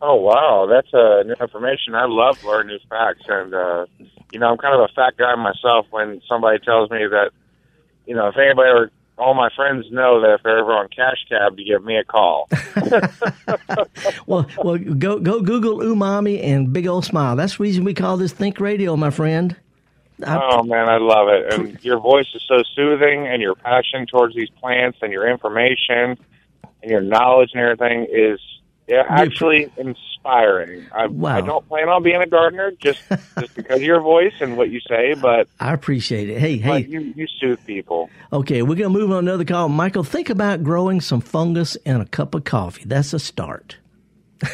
[0.00, 1.94] Oh wow, that's uh, new information.
[1.94, 3.84] I love learning new facts, and uh,
[4.32, 5.84] you know, I'm kind of a fact guy myself.
[5.90, 7.32] When somebody tells me that,
[8.06, 11.26] you know, if anybody ever, all my friends know that if they're ever on Cash
[11.28, 12.48] Cab, to give me a call.
[14.26, 17.34] Well, well, go go Google umami and big old smile.
[17.36, 19.56] That's the reason we call this Think Radio, my friend.
[20.26, 24.34] oh man, I love it, and your voice is so soothing, and your passion towards
[24.34, 26.18] these plants, and your information,
[26.82, 28.38] and your knowledge and everything is
[28.88, 30.86] yeah, actually inspiring.
[30.92, 31.36] I, Wow.
[31.36, 33.00] I don't plan on being a gardener just
[33.38, 36.38] just because of your voice and what you say, but I appreciate it.
[36.38, 38.10] Hey, hey, you you soothe people.
[38.32, 39.68] Okay, we're going to move on to another call.
[39.68, 42.84] Michael, think about growing some fungus in a cup of coffee.
[42.86, 43.76] That's a start.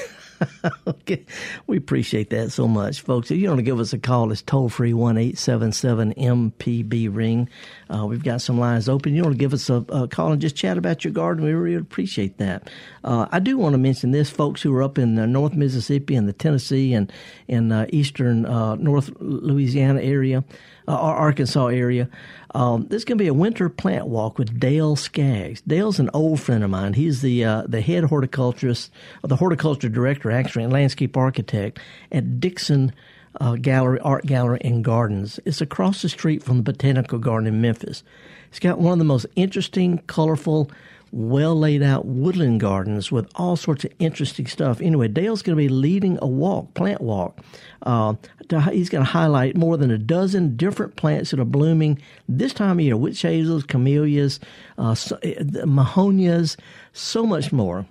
[0.87, 1.25] okay,
[1.67, 3.31] we appreciate that so much, folks.
[3.31, 6.15] If you want to give us a call, it's toll free one eight seven seven
[6.15, 7.49] MPB ring.
[7.89, 9.15] Uh, we've got some lines open.
[9.15, 11.45] You want to give us a, a call and just chat about your garden?
[11.45, 12.71] We really appreciate that.
[13.03, 16.15] Uh, I do want to mention this, folks who are up in uh, North Mississippi
[16.15, 17.13] and the Tennessee and
[17.49, 20.45] in uh, eastern uh, North Louisiana area
[20.87, 22.09] uh, Arkansas area.
[22.55, 25.61] Um, there's going to be a winter plant walk with Dale Skaggs.
[25.62, 26.94] Dale's an old friend of mine.
[26.94, 28.92] He's the uh, the head horticulturist,
[29.23, 31.79] or the horticulture director, actually, and landscape architect
[32.12, 32.92] at Dixon
[33.40, 35.40] uh, Gallery Art Gallery and Gardens.
[35.44, 38.03] It's across the street from the Botanical Garden in Memphis.
[38.49, 40.70] It's got one of the most interesting, colorful,
[41.14, 44.81] well laid out woodland gardens with all sorts of interesting stuff.
[44.81, 47.40] Anyway, Dale's going to be leading a walk, plant walk.
[47.83, 48.14] Uh,
[48.48, 52.53] to, he's going to highlight more than a dozen different plants that are blooming this
[52.53, 54.40] time of year witch hazels, camellias,
[54.77, 56.57] uh, so- uh, mahonias,
[56.92, 57.87] so much more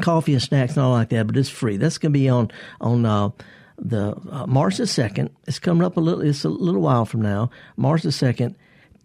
[0.00, 1.76] coffee and snacks and all like that, but it's free.
[1.76, 2.50] That's going to be on
[2.80, 3.30] on uh,
[3.78, 5.30] the uh, March the second.
[5.46, 6.22] It's coming up a little.
[6.22, 7.50] It's a little while from now.
[7.76, 8.56] March the second,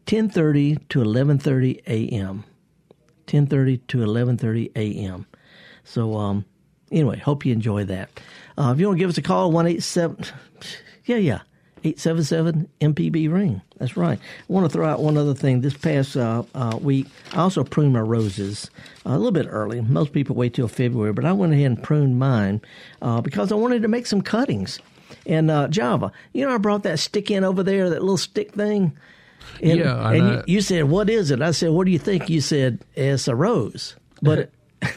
[0.07, 2.45] ten thirty to eleven thirty a.m.
[3.27, 5.27] Ten thirty to eleven thirty a.m.
[5.83, 6.45] So um,
[6.91, 8.09] anyway, hope you enjoy that.
[8.57, 10.23] Uh, if you want to give us a call, one eight seven.
[11.05, 11.39] Yeah, yeah.
[11.83, 13.61] 877 MPB ring.
[13.77, 14.19] That's right.
[14.19, 15.61] I want to throw out one other thing.
[15.61, 18.69] This past uh, uh, week, I also pruned my roses
[19.05, 19.79] uh, a little bit early.
[19.81, 22.61] Most people wait till February, but I went ahead and pruned mine
[23.01, 24.79] uh, because I wanted to make some cuttings.
[25.25, 28.53] And uh, Java, you know, I brought that stick in over there, that little stick
[28.53, 28.97] thing.
[29.61, 30.33] And, Yeah, I and know.
[30.47, 33.27] you, you said, "What is it?" I said, "What do you think?" You said, "It's
[33.27, 34.51] a rose." But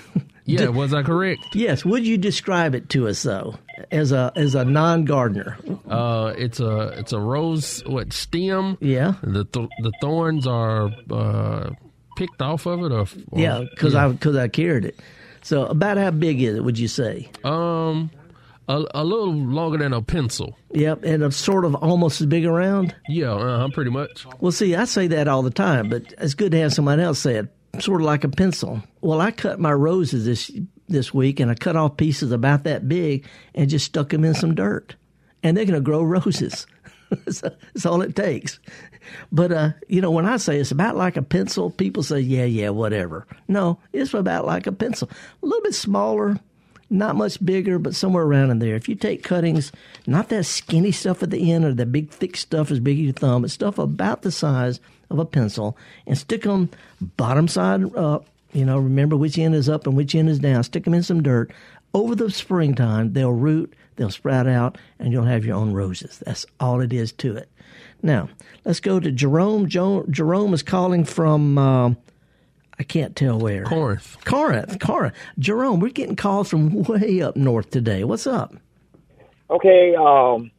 [0.44, 1.54] Yeah, was I correct?
[1.54, 3.54] yes, would you describe it to us though,
[3.90, 5.56] as a as a non gardener?
[5.88, 8.76] Uh, it's a it's a rose what stem.
[8.80, 9.14] Yeah.
[9.22, 11.70] The th- the thorns are uh,
[12.16, 14.98] picked off of it, or, or Yeah, because I because I carried it.
[15.42, 16.64] So about how big is it?
[16.64, 17.30] Would you say?
[17.44, 18.10] um
[18.70, 20.56] a, a little longer than a pencil.
[20.72, 22.94] Yep, and a sort of almost as big around.
[23.08, 24.24] Yeah, uh, pretty much.
[24.40, 27.18] Well, see, I say that all the time, but it's good to have somebody else
[27.18, 27.48] say it.
[27.80, 28.82] Sort of like a pencil.
[29.00, 30.50] Well, I cut my roses this
[30.88, 34.34] this week, and I cut off pieces about that big and just stuck them in
[34.34, 34.96] some dirt,
[35.42, 36.66] and they're going to grow roses.
[37.10, 38.60] that's, that's all it takes.
[39.32, 42.44] But uh, you know, when I say it's about like a pencil, people say, "Yeah,
[42.44, 45.10] yeah, whatever." No, it's about like a pencil,
[45.42, 46.38] a little bit smaller,
[46.90, 48.74] not much bigger, but somewhere around in there.
[48.74, 49.70] If you take cuttings,
[50.06, 53.04] not that skinny stuff at the end or the big thick stuff as big as
[53.04, 55.76] your thumb, but stuff about the size of a pencil,
[56.06, 56.68] and stick them
[57.00, 58.26] bottom side up.
[58.52, 60.62] You know, remember which end is up and which end is down.
[60.64, 61.52] Stick them in some dirt.
[61.94, 66.22] Over the springtime, they'll root, they'll sprout out, and you'll have your own roses.
[66.24, 67.48] That's all it is to it.
[68.02, 68.28] Now,
[68.64, 69.68] let's go to Jerome.
[69.68, 71.58] Jo- Jerome is calling from.
[71.58, 71.94] Uh,
[72.80, 73.64] I can't tell where.
[73.64, 74.16] Corinth.
[74.24, 74.80] Corinth.
[74.80, 75.14] Corinth.
[75.38, 78.04] Jerome, we're getting calls from way up north today.
[78.04, 78.54] What's up?
[79.50, 80.50] Okay, um,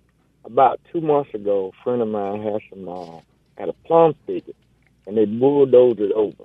[0.45, 3.19] about two months ago, a friend of mine had some uh,
[3.57, 4.55] had a plum thicket,
[5.07, 6.43] and they bulldozed it over.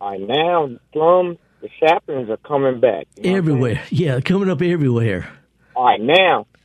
[0.00, 3.06] All right, now plum the saplings are coming back.
[3.18, 3.82] You know what I'm Everywhere.
[3.90, 5.30] Yeah, coming up everywhere.
[5.76, 6.57] All right, now, is-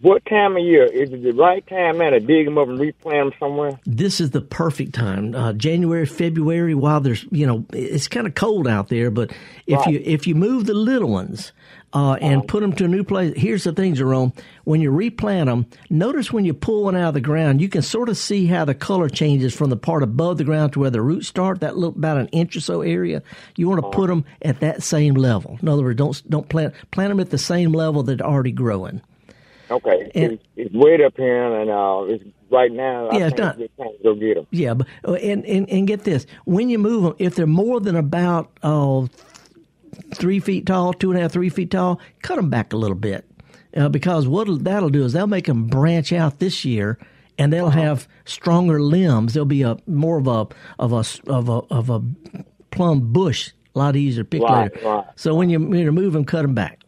[0.00, 2.78] what time of year is it the right time now to dig them up and
[2.78, 3.78] replant them somewhere?
[3.86, 5.34] This is the perfect time.
[5.34, 9.30] Uh, January, February, while there's, you know, it's kind of cold out there, but
[9.66, 9.94] if Right.
[9.94, 11.52] you if you move the little ones
[11.94, 14.32] uh, and put them to a new place, here's the thing, Jerome.
[14.64, 17.80] When you replant them, notice when you pull one out of the ground, you can
[17.82, 20.90] sort of see how the color changes from the part above the ground to where
[20.90, 21.60] the roots start.
[21.60, 23.22] That little about an inch or so area.
[23.56, 25.58] You want to put them at that same level.
[25.62, 28.52] In other words, don't don't plant plant them at the same level that they're already
[28.52, 29.00] growing.
[29.70, 33.08] Okay, And- it's, it's way up here, and uh, it's right now.
[33.08, 34.46] I Yeah, it's not- it's to go get them.
[34.50, 37.80] Yeah, but uh, and, and and get this: when you move them, if they're more
[37.80, 38.50] than about
[40.14, 42.96] three feet tall, two and a half, three feet tall, cut them back a little
[42.96, 43.24] bit,
[43.76, 46.98] uh, because what that'll do is they'll make them branch out this year,
[47.38, 47.80] and they'll Uh-huh.
[47.80, 49.34] have stronger limbs.
[49.34, 50.46] They'll be a more of a
[50.78, 52.02] of a of a of a
[52.70, 54.86] plum bush, a lot easier to pick Right, later.
[54.88, 55.04] right.
[55.16, 56.80] So when you, when you move them, cut them back.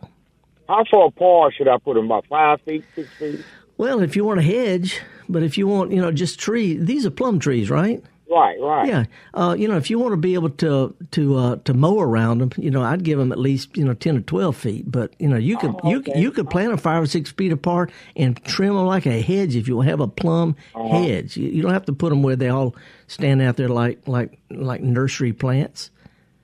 [0.70, 2.04] How far apart should I put them?
[2.04, 3.44] About five feet, six feet?
[3.76, 7.04] Well, if you want a hedge, but if you want, you know, just tree, these
[7.04, 8.00] are plum trees, right?
[8.30, 8.86] Right, right.
[8.86, 9.04] Yeah,
[9.34, 12.38] uh, you know, if you want to be able to to uh, to mow around
[12.38, 14.88] them, you know, I'd give them at least you know ten or twelve feet.
[14.88, 17.90] But you know, you could you you could plant them five or six feet apart
[18.14, 21.36] and trim them like a hedge if you have a plum hedge.
[21.36, 22.76] You, you don't have to put them where they all
[23.08, 25.90] stand out there like like like nursery plants.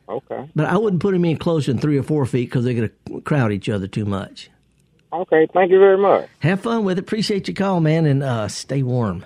[0.08, 0.48] Okay.
[0.54, 2.90] But I wouldn't put them in closer than three or four feet because they're going
[3.08, 4.50] to crowd each other too much.
[5.12, 5.46] Okay.
[5.52, 6.28] Thank you very much.
[6.40, 7.02] Have fun with it.
[7.02, 9.24] Appreciate your call, man, and uh, stay warm.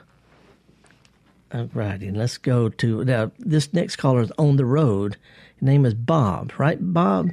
[1.53, 3.33] All righty, and let's go to now.
[3.41, 5.17] This next caller is on the road.
[5.57, 6.79] His name is Bob, right?
[6.81, 7.33] Bob,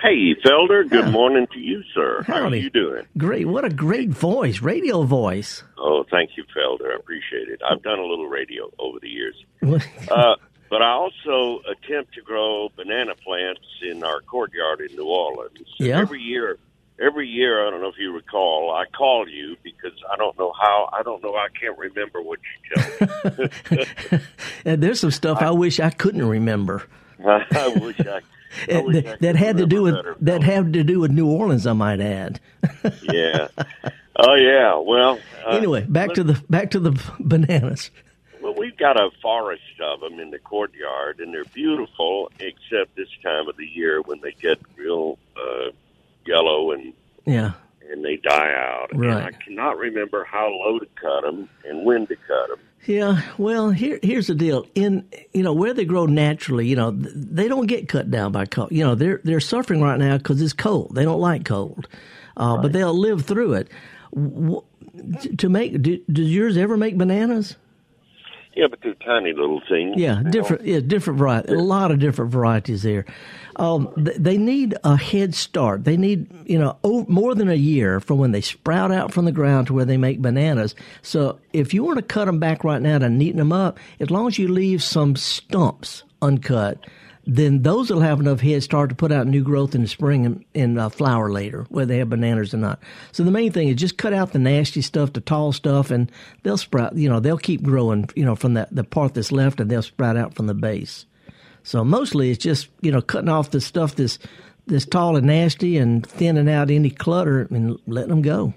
[0.00, 0.88] Hey, Felder.
[0.88, 1.10] Good Yeah.
[1.10, 2.22] morning to you, sir.
[2.26, 3.06] How are you doing?
[3.18, 3.46] great!
[3.46, 5.62] What a great voice, radio voice.
[5.78, 6.92] Oh, thank you, Felder.
[6.92, 7.60] I appreciate it.
[7.70, 9.34] I've done a little radio over the years.
[10.10, 10.36] Uh,
[10.74, 15.68] but I also attempt to grow banana plants in our courtyard in New Orleans.
[15.78, 16.00] Yeah.
[16.00, 16.58] Every year,
[17.00, 20.52] every year, I don't know if you recall, I call you because I don't know
[20.60, 23.78] how, I don't know, I can't remember what you tell
[24.10, 24.24] me.
[24.64, 26.82] and there's some stuff I wish I couldn't remember.
[27.24, 28.20] I wish I,
[28.68, 30.16] I wish I that, that had to do with better.
[30.22, 32.40] that had to do with New Orleans, I might add.
[33.00, 33.46] Yeah.
[34.16, 34.76] Oh, yeah.
[34.76, 37.92] Well, uh, anyway, back to the back to the bananas.
[38.84, 43.56] Got a forest of them in the courtyard, and they're beautiful, except this time of
[43.56, 45.70] the year when they get real uh,
[46.26, 46.92] yellow and
[47.24, 47.52] Yeah,
[47.90, 48.92] and they die out.
[48.92, 49.24] And Right.
[49.24, 52.58] I cannot remember how low to cut them and when to cut them.
[52.84, 54.66] Yeah, well, here here's the deal.
[54.74, 58.44] In you know where they grow naturally, you know they don't get cut down by
[58.44, 58.70] cold.
[58.70, 60.94] You know they're they're suffering right now because it's cold.
[60.94, 61.88] They don't like cold,
[62.36, 63.68] uh, but they'll live through it.
[64.14, 64.62] W-
[65.38, 67.56] to make do, does yours ever make bananas?
[68.56, 69.94] Yeah, but they're tiny little things.
[69.96, 70.30] Yeah, you know.
[70.30, 70.64] different.
[70.64, 71.52] Yeah, different variety.
[71.52, 73.04] A lot of different varieties there.
[73.56, 75.84] Um, th- they need a head start.
[75.84, 79.24] They need you know o- more than a year from when they sprout out from
[79.24, 80.74] the ground to where they make bananas.
[81.02, 84.10] So if you want to cut them back right now to neaten them up, as
[84.10, 86.78] long as you leave some stumps uncut,
[87.26, 90.26] then those will have enough head start to put out new growth in the spring
[90.26, 92.80] and, and uh, flower later, whether they have bananas or not.
[93.12, 96.10] So the main thing is just cut out the nasty stuff, the tall stuff, and
[96.42, 96.96] they'll sprout.
[96.96, 98.08] You know, they'll keep growing.
[98.14, 101.06] You know, from that the part that's left, and they'll sprout out from the base.
[101.62, 104.18] So mostly it's just you know cutting off the stuff that's
[104.66, 108.54] that's tall and nasty, and thinning out any clutter and letting them go.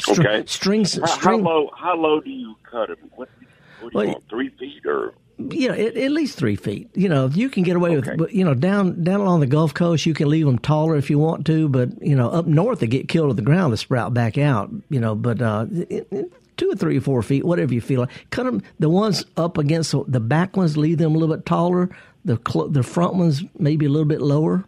[0.00, 0.44] Str- Okay.
[0.46, 1.44] Strings, How, how string.
[1.44, 1.70] low?
[1.76, 3.10] How low do you cut them?
[3.14, 3.30] What,
[3.78, 4.24] what do you Well, want?
[4.30, 5.14] Three feet or?
[5.38, 6.90] Yeah, at, at least three feet.
[6.94, 10.04] You know, you can get away with, you know, down down along the Gulf Coast,
[10.04, 11.68] you can leave them taller if you want to.
[11.68, 14.70] But you know, up north, they get killed to the ground to sprout back out.
[14.90, 18.00] You know, but uh, it, it, two or three or four feet, whatever you feel
[18.00, 18.30] like.
[18.30, 18.62] Cut them.
[18.80, 21.88] The ones up against the, the back ones, leave them a little bit taller.
[22.24, 24.64] The cl- the front ones maybe a little bit lower.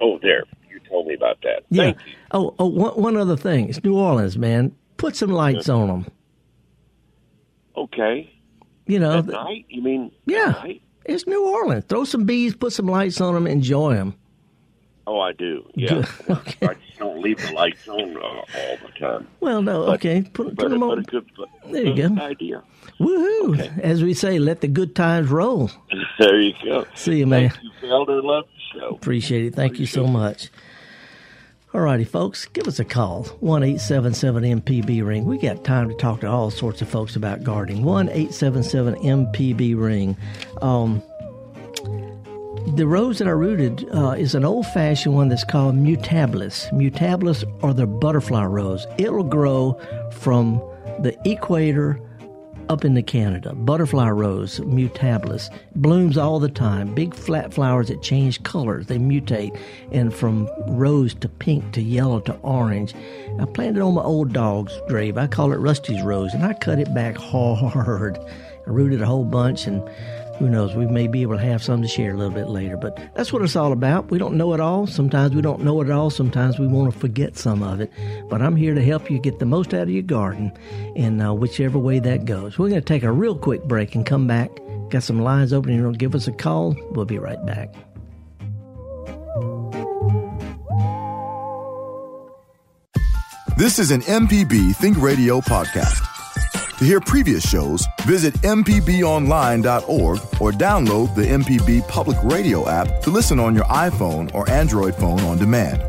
[0.00, 0.44] Oh, there.
[0.70, 1.64] You told me about that.
[1.68, 1.82] Yeah.
[1.82, 2.14] Thank you.
[2.30, 3.68] Oh, oh, one, one other thing.
[3.68, 4.74] It's New Orleans, man.
[4.98, 6.06] Put some lights on them.
[7.76, 8.32] Okay.
[8.90, 9.66] You know, At night?
[9.68, 10.10] You mean?
[10.26, 10.82] yeah, night?
[11.04, 11.84] it's New Orleans.
[11.88, 14.14] Throw some bees, put some lights on them, enjoy them.
[15.06, 15.64] Oh, I do.
[15.74, 16.04] Yeah.
[16.28, 16.34] I
[16.74, 19.26] just don't leave the lights on uh, all the time.
[19.40, 21.02] Well, no, But- okay, put, But, put them on.
[21.02, 21.28] good,
[21.70, 22.22] There you go.
[22.22, 22.62] idea.
[23.00, 23.78] Woohoo!
[23.80, 25.70] As we say, let the good times roll.
[26.18, 26.84] There you go.
[26.94, 27.48] See you, man.
[27.50, 28.22] Thank you, Felder.
[28.22, 28.88] Love the show.
[28.90, 29.54] Appreciate it.
[29.54, 30.50] Thank you so much.
[30.50, 30.69] All
[31.72, 33.24] righty, folks, give us a call.
[33.40, 35.24] 1 877 MPB Ring.
[35.24, 37.84] We got time to talk to all sorts of folks about gardening.
[37.84, 40.16] 1 877 MPB Ring.
[40.62, 41.00] Um,
[42.74, 46.68] the rose that I rooted uh, is an old fashioned one that's called Mutabilis.
[46.72, 48.86] Mutabilis or the butterfly rose.
[48.98, 49.80] It'll grow
[50.12, 50.56] from
[51.00, 52.00] the equator
[52.70, 53.52] up into Canada.
[53.52, 56.94] Butterfly rose, mutabilis, blooms all the time.
[56.94, 58.86] Big flat flowers that change colors.
[58.86, 59.58] They mutate,
[59.90, 62.94] and from rose to pink to yellow to orange.
[63.40, 65.18] I planted on my old dog's grave.
[65.18, 68.18] I call it Rusty's rose, and I cut it back hard.
[68.18, 69.82] I rooted a whole bunch, and
[70.40, 72.78] who knows, we may be able to have some to share a little bit later.
[72.78, 74.10] But that's what it's all about.
[74.10, 74.86] We don't know it all.
[74.86, 76.08] Sometimes we don't know it all.
[76.08, 77.92] Sometimes we want to forget some of it.
[78.30, 80.50] But I'm here to help you get the most out of your garden
[80.96, 82.58] in uh, whichever way that goes.
[82.58, 84.50] We're going to take a real quick break and come back.
[84.88, 85.74] Got some lines open.
[85.74, 86.74] You know, give us a call.
[86.92, 87.74] We'll be right back.
[93.58, 96.19] This is an MPB Think Radio podcast.
[96.80, 103.38] To hear previous shows, visit MPBOnline.org or download the MPB Public Radio app to listen
[103.38, 105.82] on your iPhone or Android phone on demand.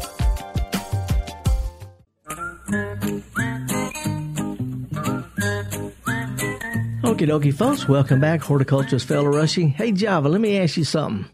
[7.05, 7.87] Okie dokie, folks.
[7.87, 8.41] Welcome back.
[8.41, 9.69] Horticulturist Felder Rushing.
[9.69, 11.25] Hey, Java, let me ask you something.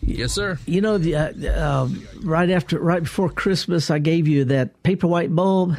[0.00, 0.58] Yes, sir.
[0.66, 1.88] You know, the, uh, uh,
[2.24, 5.76] right after, right before Christmas, I gave you that paper white bulb.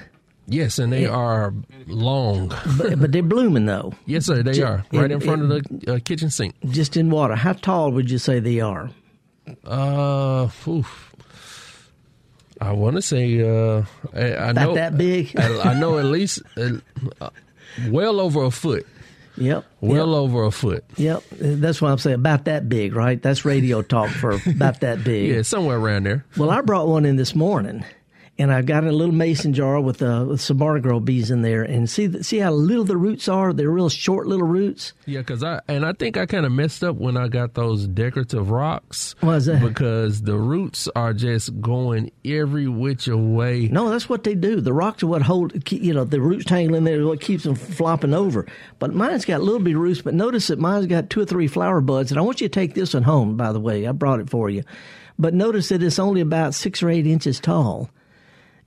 [0.50, 1.54] Yes, and they are
[1.88, 2.50] long.
[2.78, 3.94] but, but they're blooming though.
[4.06, 4.42] Yes, sir.
[4.44, 6.56] They Ju- are right in in- front of the uh, kitchen sink.
[6.70, 7.36] Just in water.
[7.36, 8.90] How tall would you say they are?
[9.66, 11.14] Uh, oof.
[12.62, 13.84] I want to say uh,
[14.14, 15.34] I, I know that big?
[15.40, 16.72] I, I know at least uh,
[17.22, 17.30] uh,
[17.88, 18.86] well over a foot.
[19.38, 19.64] Yep.
[19.80, 20.84] Well over a foot.
[20.98, 21.24] Yep.
[21.32, 22.16] That's what I'm saying.
[22.16, 23.22] About that big, right?
[23.22, 25.30] That's radio talk for about that big.
[25.36, 26.26] Yeah, somewhere around there.
[26.36, 27.86] Well, I brought one in this morning,
[28.40, 31.62] and I've got a little mason jar with, uh, with some barnacle bees in there.
[31.62, 33.54] And see, the- see how little the roots are?
[33.54, 34.94] They're real short little roots.
[35.06, 37.86] Yeah, because I and I think I kind of messed up when I got those
[37.86, 39.14] decorative rocks.
[39.20, 39.62] Why is that?
[39.62, 43.68] Because the roots are just going every which way.
[43.72, 44.62] No, that's what they do.
[44.62, 47.44] The rocks are what hold, you know, the roots tangle in there is what keeps
[47.44, 48.48] them flopping over.
[48.80, 51.82] But mine's got little bitty roots, but notice that mine's got two or three flower
[51.82, 52.10] buds.
[52.12, 53.86] And I want you to take this one home, by the way.
[53.86, 54.64] I brought it for you.
[55.18, 57.90] But notice that it's only about six or eight inches tall.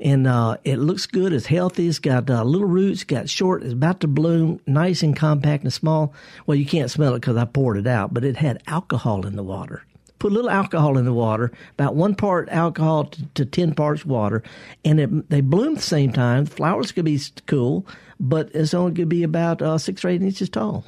[0.03, 1.33] And uh, it looks good.
[1.33, 1.87] It's healthy.
[1.87, 3.05] It's got uh, little roots.
[3.05, 3.63] Got short.
[3.63, 4.61] It's about to bloom.
[4.67, 6.13] Nice and compact and small.
[6.45, 9.37] Well, you can't smell it because I poured it out, but it had alcohol in
[9.37, 9.85] the water.
[10.19, 14.05] Put a little alcohol in the water, about one part alcohol to, to ten parts
[14.05, 14.43] water,
[14.85, 16.47] and it, they bloom at the same time.
[16.47, 17.87] Flowers could be cool,
[18.19, 20.85] but it's only going to be about uh, six or eight inches tall.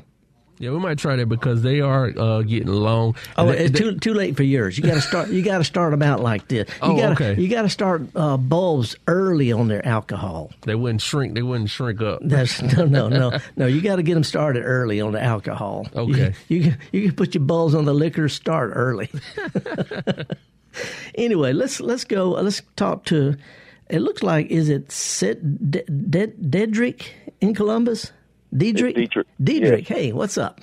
[0.59, 3.17] Yeah, we might try that because they are uh, getting long.
[3.37, 4.79] Oh, they- it's they- too too late for yours.
[4.79, 5.29] You got to start.
[5.29, 6.69] You got to start them out like this.
[6.69, 7.41] You Oh, gotta, okay.
[7.43, 10.53] You got to start uh, bulbs early on their alcohol.
[10.63, 11.35] They wouldn't shrink.
[11.35, 12.21] They wouldn't shrink up.
[12.23, 13.67] That's no, no, no, no.
[13.67, 15.89] You got to get them started early on the alcohol.
[15.95, 16.35] Okay.
[16.49, 18.29] You, you you can put your bulbs on the liquor.
[18.29, 19.11] Start early.
[21.15, 22.31] anyway, let's let's go.
[22.31, 23.37] Let's talk to.
[23.91, 27.09] It looks like is it Sid, De, De, Dedrick
[27.41, 28.13] in Columbus?
[28.55, 29.27] Dedrick.
[29.43, 29.89] Dietrich.
[29.89, 30.61] Hey, what's up?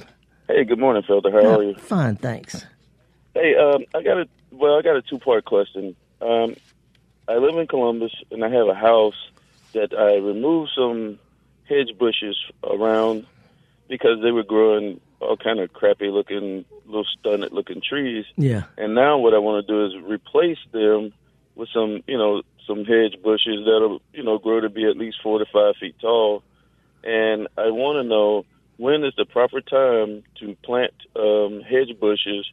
[0.48, 1.32] Hey, good morning, Felder.
[1.32, 1.76] How are you?
[1.76, 2.66] Fine, thanks.
[3.34, 5.96] Hey, um, I got a well, I got a two part question.
[6.22, 6.56] Um,
[7.28, 9.30] I live in Columbus, and I have a house
[9.74, 11.20] that I removed some
[11.68, 13.26] hedge bushes around
[13.88, 18.26] because they were growing all kind of crappy looking, little stunted looking trees.
[18.36, 18.64] Yeah.
[18.78, 21.14] And now what I want to do is replace them
[21.56, 25.18] with some, you know, some hedge bushes that'll, you know, grow to be at least
[25.22, 26.44] four to five feet tall.
[27.04, 28.46] And I want to know
[28.78, 32.50] when is the proper time to plant um, hedge bushes,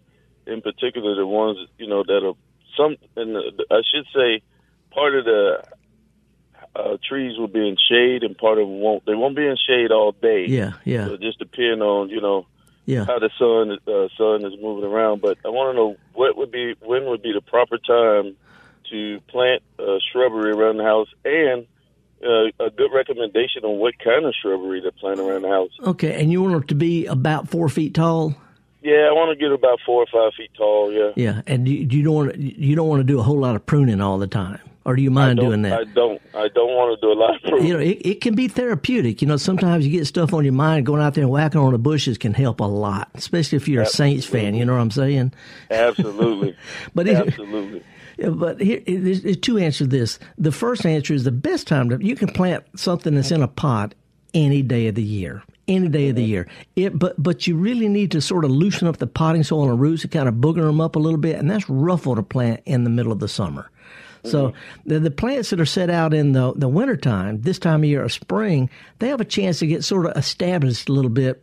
[0.46, 2.34] in particular the ones, you know, that are
[2.76, 4.42] some, and the, I should say,
[4.90, 5.62] part of the
[6.74, 9.04] uh, trees will be in shade and part of them won't.
[9.06, 10.46] They won't be in shade all day.
[10.46, 11.06] Yeah, yeah.
[11.06, 12.46] So just depend on, you know,
[12.86, 13.04] Yeah.
[13.04, 15.20] how the sun uh, sun is moving around.
[15.20, 18.36] But I want to know what would be when would be the proper time
[18.90, 21.66] to plant uh, shrubbery around the house, and
[22.24, 25.70] uh, a good recommendation on what kind of shrubbery to plant around the house.
[25.86, 28.34] Okay, and you want it to be about four feet tall.
[28.82, 30.92] Yeah, I want to get about four or five feet tall.
[30.92, 31.10] Yeah.
[31.16, 33.66] Yeah, and you, you don't want you don't want to do a whole lot of
[33.66, 35.80] pruning all the time, or do you mind doing that?
[35.80, 36.22] I don't.
[36.32, 37.66] I don't want to do a lot of pruning.
[37.66, 39.20] you know, it, it can be therapeutic.
[39.20, 41.72] You know, sometimes you get stuff on your mind, going out there and whacking on
[41.72, 44.54] the bushes can help a lot, especially if you're a Saints fan.
[44.54, 45.32] You know what I'm saying?
[45.70, 46.56] Absolutely.
[46.94, 47.82] But it- absolutely.
[48.18, 50.18] But here, there's, two answers to this.
[50.36, 53.48] The first answer is the best time to you can plant something that's in a
[53.48, 53.94] pot
[54.34, 55.42] any day of the year.
[55.68, 56.48] Any day of the year.
[56.76, 59.80] It, but but you really need to sort of loosen up the potting soil and
[59.80, 62.60] roots and kind of booger them up a little bit, and that's roughful to plant
[62.64, 63.70] in the middle of the summer.
[64.24, 64.88] So mm-hmm.
[64.88, 68.04] the, the plants that are set out in the the wintertime, this time of year
[68.04, 71.42] or spring, they have a chance to get sort of established a little bit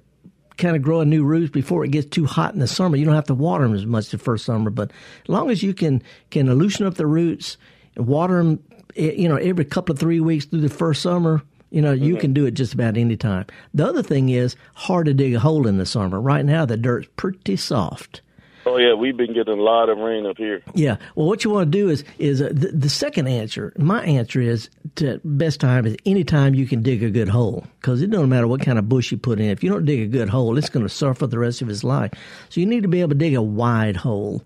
[0.57, 2.95] kind of growing new roots before it gets too hot in the summer.
[2.95, 4.91] You don't have to water them as much the first summer, but
[5.23, 6.01] as long as you can
[6.31, 7.57] can loosen up the roots,
[7.95, 8.63] and water them,
[8.95, 11.41] eh, you know, every couple of three weeks through the first summer.
[11.71, 12.21] You know, you mm-hmm.
[12.21, 13.47] can do it just about any time.
[13.73, 16.21] The other thing is hard to dig a hole in the summer.
[16.21, 18.21] Right now, the dirt's pretty soft.
[18.67, 20.63] Oh yeah, we've been getting a lot of rain up here.
[20.73, 20.97] Yeah.
[21.15, 23.73] Well, what you want to do is is uh, the, the second answer.
[23.77, 28.01] My answer is to best time is anytime you can dig a good hole because
[28.01, 29.49] it doesn't matter what kind of bush you put in.
[29.49, 31.83] If you don't dig a good hole, it's going to suffer the rest of its
[31.83, 32.11] life.
[32.49, 34.43] So you need to be able to dig a wide hole.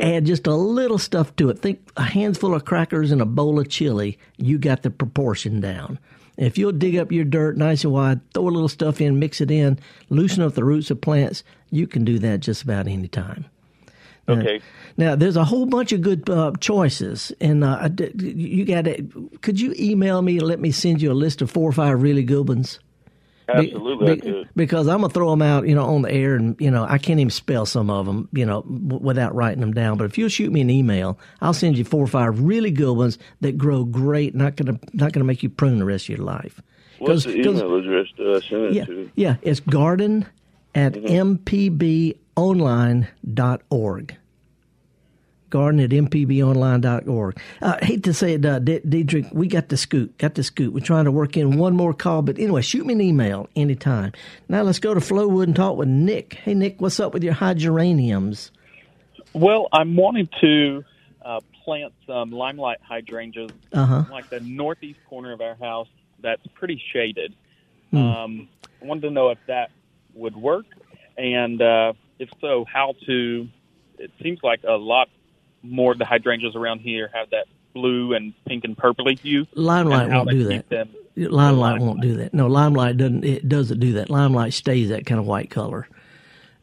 [0.00, 1.58] Add just a little stuff to it.
[1.58, 4.18] Think a handful of crackers and a bowl of chili.
[4.38, 5.98] You got the proportion down.
[6.38, 9.40] If you'll dig up your dirt nice and wide, throw a little stuff in, mix
[9.40, 9.78] it in,
[10.08, 13.44] loosen up the roots of plants, you can do that just about any time.
[14.28, 14.60] Now- Okay.
[14.96, 19.30] Now, there's a whole bunch of good uh, choices, and uh, you got to.
[19.40, 22.00] Could you email me and let me send you a list of four or five
[22.02, 22.78] really good ones?
[23.48, 26.70] Absolutely, be- because I'm gonna throw them out, you know, on the air, and you
[26.70, 29.98] know, I can't even spell some of them, you know, w- without writing them down.
[29.98, 32.92] But if you'll shoot me an email, I'll send you four or five really good
[32.96, 36.24] ones that grow great, not gonna not gonna make you prune the rest of your
[36.26, 36.60] life.
[36.98, 39.10] What's the email address to uh, send it yeah, to?
[39.16, 40.24] yeah, it's garden
[40.74, 41.34] at Mm-hmm.
[42.92, 44.16] mpbonline.org.
[45.52, 47.38] Garden at mpbonline.org.
[47.60, 50.42] Uh, I hate to say it, uh, D- Diedrich, we got the scoot, got the
[50.42, 50.72] scoot.
[50.72, 54.12] We're trying to work in one more call, but anyway, shoot me an email anytime.
[54.48, 56.34] Now let's go to Flowwood and talk with Nick.
[56.34, 58.50] Hey, Nick, what's up with your hydrangeums?
[59.34, 60.84] Well, I'm wanting to
[61.24, 64.04] uh, plant some limelight hydrangeas, Uh-huh.
[64.10, 65.88] like the northeast corner of our house.
[66.20, 67.34] That's pretty shaded.
[67.90, 67.96] Hmm.
[67.98, 68.48] Um,
[68.82, 69.70] I wanted to know if that
[70.14, 70.64] would work,
[71.18, 73.48] and uh, if so, how to.
[73.98, 75.08] It seems like a lot
[75.62, 79.46] more of the hydrangeas around here have that blue and pink and purpley hue.
[79.54, 80.68] Limelight won't do that.
[80.68, 80.88] Them.
[81.16, 82.34] Limelight won't do that.
[82.34, 83.24] No, Limelight doesn't.
[83.24, 84.10] It doesn't do that.
[84.10, 85.88] Limelight stays that kind of white color.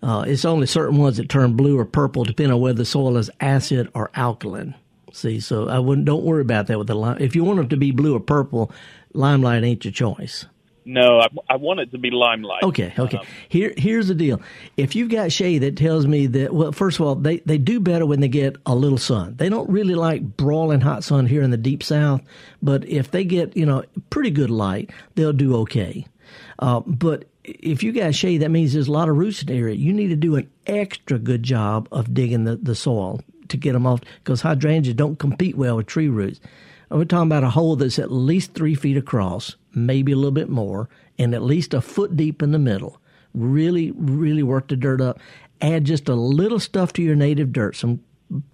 [0.01, 3.17] Uh, it's only certain ones that turn blue or purple, depending on whether the soil
[3.17, 4.75] is acid or alkaline.
[5.11, 6.05] See, so I wouldn't.
[6.05, 7.17] Don't worry about that with the lime.
[7.19, 8.71] If you want them to be blue or purple,
[9.13, 10.45] Limelight ain't your choice.
[10.89, 12.63] No, I, I want it to be limelight.
[12.63, 13.19] Okay, okay.
[13.47, 14.41] Here, here's the deal.
[14.75, 17.79] If you've got shade that tells me that, well, first of all, they, they do
[17.79, 19.35] better when they get a little sun.
[19.37, 22.21] They don't really like brawling hot sun here in the deep south,
[22.63, 26.07] but if they get, you know, pretty good light, they'll do okay.
[26.57, 29.53] Uh, but if you got shade, that means there's a lot of roots in the
[29.53, 29.75] area.
[29.75, 33.73] You need to do an extra good job of digging the, the soil to get
[33.73, 36.39] them off because hydrangeas don't compete well with tree roots.
[36.89, 40.49] We're talking about a hole that's at least three feet across, maybe a little bit
[40.49, 42.99] more, and at least a foot deep in the middle.
[43.35, 45.19] Really, really work the dirt up.
[45.61, 48.01] Add just a little stuff to your native dirt, some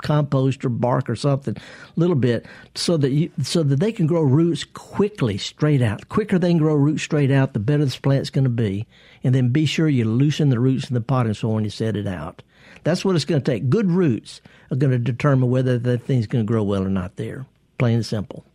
[0.02, 4.08] compost or bark or something, a little bit, so that you so that they can
[4.08, 6.00] grow roots quickly, straight out.
[6.00, 8.86] The quicker they can grow roots straight out, the better this plant's going to be.
[9.24, 11.96] And then be sure you loosen the roots in the potting soil when you set
[11.96, 12.42] it out.
[12.84, 13.70] That's what it's going to take.
[13.70, 17.16] Good roots are going to determine whether that thing's going to grow well or not
[17.16, 17.46] there.
[17.78, 18.46] Plain and simple.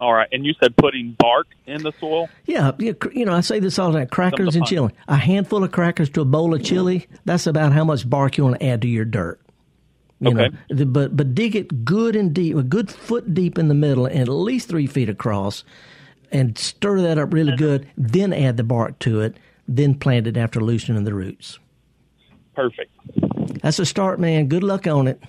[0.00, 2.28] All right, and you said putting bark in the soil.
[2.44, 4.92] Yeah, cr- you know, I say this all the time: crackers and chili.
[5.06, 7.06] A handful of crackers to a bowl of chili.
[7.24, 9.40] That's about how much bark you want to add to your dirt.
[10.18, 10.48] You Okay.
[10.48, 13.74] know, The- but but dig it good and deep, a good foot deep in the
[13.74, 15.62] middle, and at least three feet across,
[16.32, 17.86] and stir that up really good.
[17.96, 19.36] Then add the bark to it.
[19.68, 21.60] Then plant it after loosening the roots.
[22.56, 22.90] Perfect.
[23.62, 24.48] That's a start, man.
[24.48, 25.22] Good luck on it.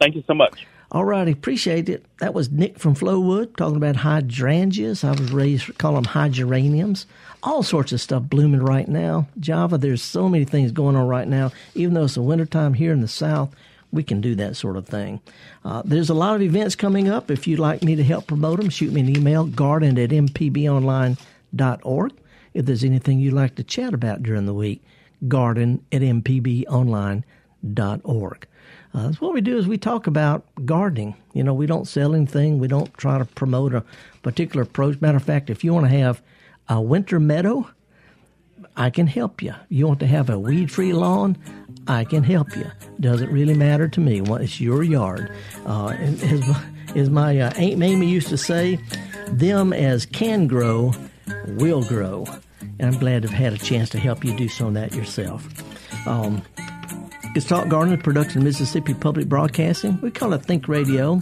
[0.00, 0.66] Thank you so much.
[0.92, 2.04] All righty, appreciate it.
[2.18, 5.04] That was Nick from Flowwood talking about hydrangeas.
[5.04, 7.06] I was raised call them hydrangeums.
[7.44, 9.28] All sorts of stuff blooming right now.
[9.38, 11.52] Java, there's so many things going on right now.
[11.76, 13.54] Even though it's the wintertime here in the South,
[13.92, 15.20] we can do that sort of thing.
[15.64, 17.30] Uh, there's a lot of events coming up.
[17.30, 22.12] If you'd like me to help promote them, shoot me an email, garden at mpbonline.org.
[22.52, 24.82] If there's anything you'd like to chat about during the week,
[25.28, 28.46] garden at mpbonline.org.
[28.92, 31.14] Uh, what we do is we talk about gardening.
[31.32, 32.58] You know, we don't sell anything.
[32.58, 33.84] We don't try to promote a
[34.22, 35.00] particular approach.
[35.00, 36.20] Matter of fact, if you want to have
[36.68, 37.70] a winter meadow,
[38.76, 39.54] I can help you.
[39.68, 41.36] You want to have a weed-free lawn,
[41.86, 42.70] I can help you.
[42.98, 44.20] Doesn't really matter to me.
[44.20, 45.32] Well, It's your yard.
[45.66, 46.56] Uh, as,
[46.96, 48.78] As my uh, Aunt Mamie used to say,
[49.28, 50.92] them as can grow
[51.46, 52.26] will grow.
[52.80, 54.94] And I'm glad to have had a chance to help you do some of that
[54.94, 55.46] yourself.
[56.06, 56.42] Um,
[57.32, 60.00] Gestalt Garden production Mississippi Public Broadcasting.
[60.00, 61.20] We call it Think Radio.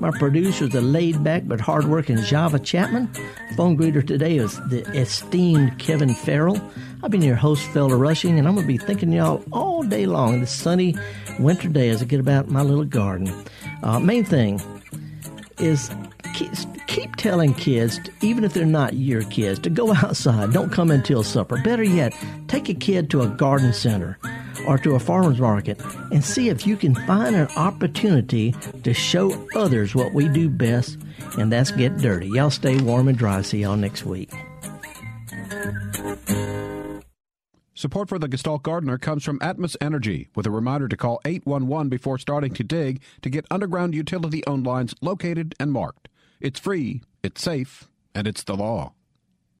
[0.00, 3.08] My producer is a laid back but hardworking Java Chapman.
[3.56, 6.60] Phone greeter today is the esteemed Kevin Farrell.
[7.02, 10.04] I've been your host, Felder Rushing, and I'm going to be thinking y'all all day
[10.04, 10.94] long this sunny
[11.38, 13.32] winter day as I get about my little garden.
[13.82, 14.60] Uh, main thing
[15.56, 15.90] is
[16.86, 20.52] keep telling kids, even if they're not your kids, to go outside.
[20.52, 21.56] Don't come until supper.
[21.62, 22.14] Better yet,
[22.46, 24.18] take a kid to a garden center
[24.66, 25.80] or to a farmer's market
[26.12, 30.98] and see if you can find an opportunity to show others what we do best,
[31.38, 32.28] and that's get dirty.
[32.28, 33.42] Y'all stay warm and dry.
[33.42, 34.30] See y'all next week.
[37.74, 41.90] Support for the Gestalt Gardener comes from Atmos Energy with a reminder to call 811
[41.90, 46.08] before starting to dig to get underground utility owned lines located and marked.
[46.40, 48.95] It's free, it's safe, and it's the law.